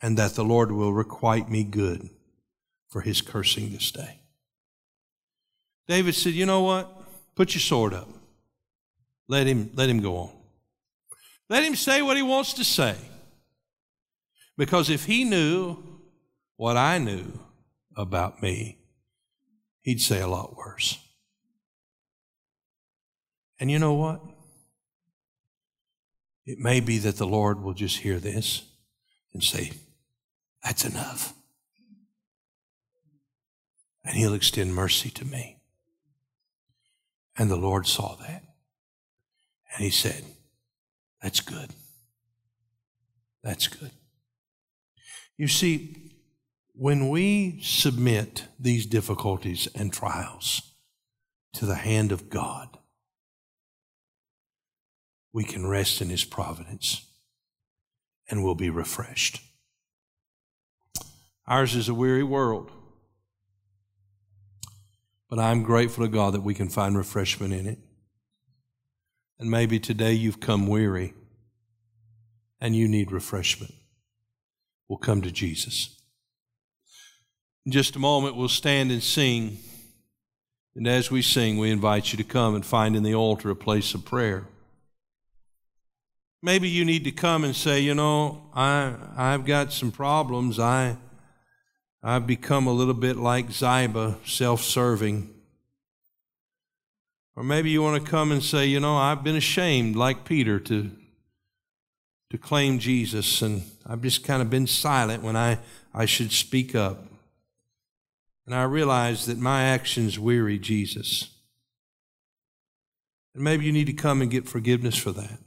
and 0.00 0.16
that 0.16 0.34
the 0.34 0.44
Lord 0.44 0.70
will 0.70 0.92
requite 0.92 1.50
me 1.50 1.64
good 1.64 2.08
for 2.88 3.00
his 3.00 3.20
cursing 3.20 3.72
this 3.72 3.90
day. 3.90 4.20
David 5.88 6.14
said, 6.14 6.34
You 6.34 6.46
know 6.46 6.62
what? 6.62 7.02
Put 7.34 7.54
your 7.54 7.60
sword 7.60 7.94
up. 7.94 8.08
Let 9.26 9.48
him, 9.48 9.70
let 9.74 9.88
him 9.88 10.00
go 10.00 10.16
on. 10.18 10.30
Let 11.48 11.64
him 11.64 11.74
say 11.74 12.00
what 12.00 12.16
he 12.16 12.22
wants 12.22 12.52
to 12.54 12.64
say. 12.64 12.94
Because 14.56 14.88
if 14.88 15.04
he 15.04 15.24
knew 15.24 15.78
what 16.56 16.76
I 16.76 16.98
knew 16.98 17.24
about 17.96 18.40
me, 18.40 18.83
he'd 19.84 20.00
say 20.00 20.20
a 20.20 20.26
lot 20.26 20.56
worse. 20.56 20.98
And 23.60 23.70
you 23.70 23.78
know 23.78 23.94
what? 23.94 24.20
It 26.44 26.58
may 26.58 26.80
be 26.80 26.98
that 26.98 27.16
the 27.16 27.26
Lord 27.26 27.62
will 27.62 27.72
just 27.72 27.98
hear 27.98 28.18
this 28.18 28.64
and 29.32 29.42
say, 29.42 29.70
That's 30.64 30.84
enough. 30.84 31.32
And 34.04 34.16
he'll 34.16 34.34
extend 34.34 34.74
mercy 34.74 35.08
to 35.10 35.24
me. 35.24 35.60
And 37.38 37.48
the 37.48 37.56
Lord 37.56 37.86
saw 37.86 38.16
that. 38.16 38.42
And 39.74 39.84
he 39.84 39.90
said, 39.90 40.24
that's 41.24 41.40
good. 41.40 41.70
That's 43.42 43.66
good. 43.66 43.90
You 45.38 45.48
see, 45.48 46.03
when 46.76 47.08
we 47.08 47.60
submit 47.62 48.46
these 48.58 48.84
difficulties 48.84 49.68
and 49.74 49.92
trials 49.92 50.74
to 51.52 51.66
the 51.66 51.76
hand 51.76 52.10
of 52.10 52.28
God, 52.28 52.76
we 55.32 55.44
can 55.44 55.66
rest 55.66 56.00
in 56.00 56.08
His 56.08 56.24
providence 56.24 57.06
and 58.28 58.42
we'll 58.42 58.54
be 58.56 58.70
refreshed. 58.70 59.40
Ours 61.46 61.76
is 61.76 61.88
a 61.88 61.94
weary 61.94 62.24
world, 62.24 62.72
but 65.30 65.38
I'm 65.38 65.62
grateful 65.62 66.04
to 66.04 66.10
God 66.10 66.34
that 66.34 66.42
we 66.42 66.54
can 66.54 66.68
find 66.68 66.96
refreshment 66.96 67.52
in 67.52 67.66
it. 67.66 67.78
And 69.38 69.50
maybe 69.50 69.78
today 69.78 70.12
you've 70.12 70.40
come 70.40 70.66
weary 70.66 71.12
and 72.60 72.74
you 72.74 72.88
need 72.88 73.12
refreshment. 73.12 73.74
We'll 74.88 74.98
come 74.98 75.22
to 75.22 75.30
Jesus. 75.30 76.00
In 77.66 77.72
just 77.72 77.96
a 77.96 77.98
moment, 77.98 78.36
we'll 78.36 78.48
stand 78.48 78.90
and 78.90 79.02
sing. 79.02 79.58
And 80.76 80.86
as 80.86 81.10
we 81.10 81.22
sing, 81.22 81.56
we 81.56 81.70
invite 81.70 82.12
you 82.12 82.18
to 82.18 82.24
come 82.24 82.54
and 82.54 82.64
find 82.64 82.94
in 82.94 83.02
the 83.02 83.14
altar 83.14 83.48
a 83.48 83.56
place 83.56 83.94
of 83.94 84.04
prayer. 84.04 84.44
Maybe 86.42 86.68
you 86.68 86.84
need 86.84 87.04
to 87.04 87.10
come 87.10 87.42
and 87.42 87.56
say, 87.56 87.80
you 87.80 87.94
know, 87.94 88.50
I, 88.54 88.94
I've 89.16 89.46
got 89.46 89.72
some 89.72 89.90
problems. 89.90 90.58
I, 90.58 90.98
I've 92.02 92.26
become 92.26 92.66
a 92.66 92.72
little 92.72 92.92
bit 92.92 93.16
like 93.16 93.50
Ziba, 93.50 94.18
self 94.26 94.62
serving. 94.62 95.30
Or 97.34 97.42
maybe 97.42 97.70
you 97.70 97.82
want 97.82 98.04
to 98.04 98.10
come 98.10 98.30
and 98.30 98.42
say, 98.42 98.66
you 98.66 98.78
know, 98.78 98.96
I've 98.96 99.24
been 99.24 99.36
ashamed, 99.36 99.96
like 99.96 100.26
Peter, 100.26 100.60
to, 100.60 100.90
to 102.30 102.36
claim 102.36 102.78
Jesus, 102.78 103.40
and 103.40 103.62
I've 103.86 104.02
just 104.02 104.22
kind 104.22 104.42
of 104.42 104.50
been 104.50 104.66
silent 104.66 105.22
when 105.22 105.36
I, 105.36 105.58
I 105.94 106.04
should 106.04 106.30
speak 106.30 106.74
up. 106.74 107.06
And 108.46 108.54
I 108.54 108.64
realize 108.64 109.26
that 109.26 109.38
my 109.38 109.62
actions 109.62 110.18
weary 110.18 110.58
Jesus. 110.58 111.30
And 113.34 113.42
maybe 113.42 113.64
you 113.64 113.72
need 113.72 113.86
to 113.86 113.92
come 113.92 114.22
and 114.22 114.30
get 114.30 114.48
forgiveness 114.48 114.96
for 114.96 115.12
that. 115.12 115.38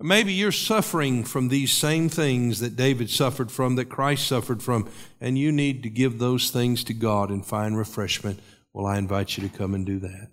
Maybe 0.00 0.32
you're 0.32 0.50
suffering 0.50 1.22
from 1.22 1.48
these 1.48 1.72
same 1.72 2.08
things 2.08 2.58
that 2.58 2.74
David 2.74 3.08
suffered 3.08 3.52
from, 3.52 3.76
that 3.76 3.84
Christ 3.84 4.26
suffered 4.26 4.60
from, 4.60 4.90
and 5.20 5.38
you 5.38 5.52
need 5.52 5.84
to 5.84 5.90
give 5.90 6.18
those 6.18 6.50
things 6.50 6.82
to 6.84 6.94
God 6.94 7.30
and 7.30 7.46
find 7.46 7.76
refreshment 7.78 8.40
well, 8.72 8.86
I 8.86 8.98
invite 8.98 9.36
you 9.36 9.46
to 9.48 9.54
come 9.54 9.74
and 9.74 9.84
do 9.84 9.98
that. 10.00 10.28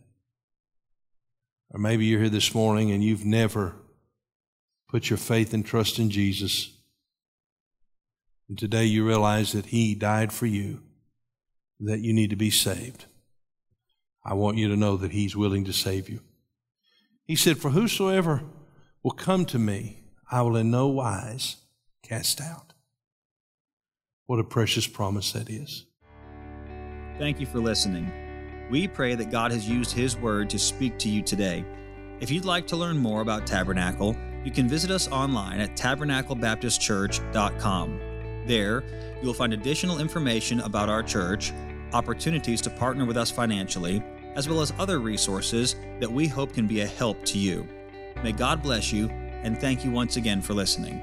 Or 1.71 1.79
maybe 1.79 2.05
you're 2.05 2.21
here 2.21 2.29
this 2.29 2.55
morning 2.55 2.91
and 2.91 3.03
you've 3.03 3.25
never 3.25 3.75
put 4.87 5.09
your 5.09 5.17
faith 5.17 5.53
and 5.53 5.65
trust 5.65 5.99
in 5.99 6.09
Jesus. 6.09 6.71
And 8.47 8.57
today 8.57 8.85
you 8.85 9.05
realize 9.05 9.51
that 9.51 9.67
He 9.67 9.93
died 9.93 10.33
for 10.33 10.45
you, 10.45 10.81
that 11.79 11.99
you 11.99 12.13
need 12.13 12.29
to 12.29 12.35
be 12.35 12.51
saved. 12.51 13.05
I 14.25 14.33
want 14.33 14.57
you 14.57 14.67
to 14.69 14.75
know 14.75 14.97
that 14.97 15.11
He's 15.11 15.35
willing 15.35 15.65
to 15.65 15.73
save 15.73 16.09
you. 16.09 16.21
He 17.25 17.35
said, 17.35 17.57
For 17.57 17.69
whosoever 17.69 18.43
will 19.03 19.11
come 19.11 19.45
to 19.45 19.59
me, 19.59 20.03
I 20.31 20.41
will 20.41 20.57
in 20.57 20.71
no 20.71 20.87
wise 20.87 21.57
cast 22.03 22.41
out. 22.41 22.73
What 24.25 24.39
a 24.39 24.43
precious 24.43 24.87
promise 24.87 25.31
that 25.31 25.49
is. 25.49 25.85
Thank 27.17 27.39
you 27.39 27.45
for 27.45 27.59
listening. 27.59 28.11
We 28.69 28.87
pray 28.87 29.15
that 29.15 29.31
God 29.31 29.51
has 29.51 29.67
used 29.67 29.91
His 29.91 30.15
Word 30.15 30.49
to 30.51 30.59
speak 30.59 30.97
to 30.99 31.09
you 31.09 31.21
today. 31.21 31.65
If 32.19 32.29
you'd 32.29 32.45
like 32.45 32.67
to 32.67 32.75
learn 32.75 32.97
more 32.97 33.21
about 33.21 33.47
Tabernacle, 33.47 34.15
you 34.43 34.51
can 34.51 34.69
visit 34.69 34.91
us 34.91 35.07
online 35.09 35.59
at 35.59 35.75
tabernaclebaptistchurch.com. 35.75 37.99
There, 38.45 38.83
you'll 39.21 39.33
find 39.33 39.53
additional 39.53 39.99
information 39.99 40.61
about 40.61 40.87
our 40.89 41.03
church, 41.03 41.51
opportunities 41.93 42.61
to 42.61 42.69
partner 42.69 43.05
with 43.05 43.17
us 43.17 43.31
financially, 43.31 44.03
as 44.35 44.47
well 44.47 44.61
as 44.61 44.73
other 44.79 44.99
resources 44.99 45.75
that 45.99 46.11
we 46.11 46.27
hope 46.27 46.53
can 46.53 46.67
be 46.67 46.81
a 46.81 46.85
help 46.87 47.23
to 47.25 47.37
you. 47.37 47.67
May 48.23 48.31
God 48.31 48.61
bless 48.61 48.91
you, 48.91 49.09
and 49.09 49.59
thank 49.59 49.83
you 49.83 49.91
once 49.91 50.17
again 50.17 50.41
for 50.41 50.53
listening. 50.53 51.01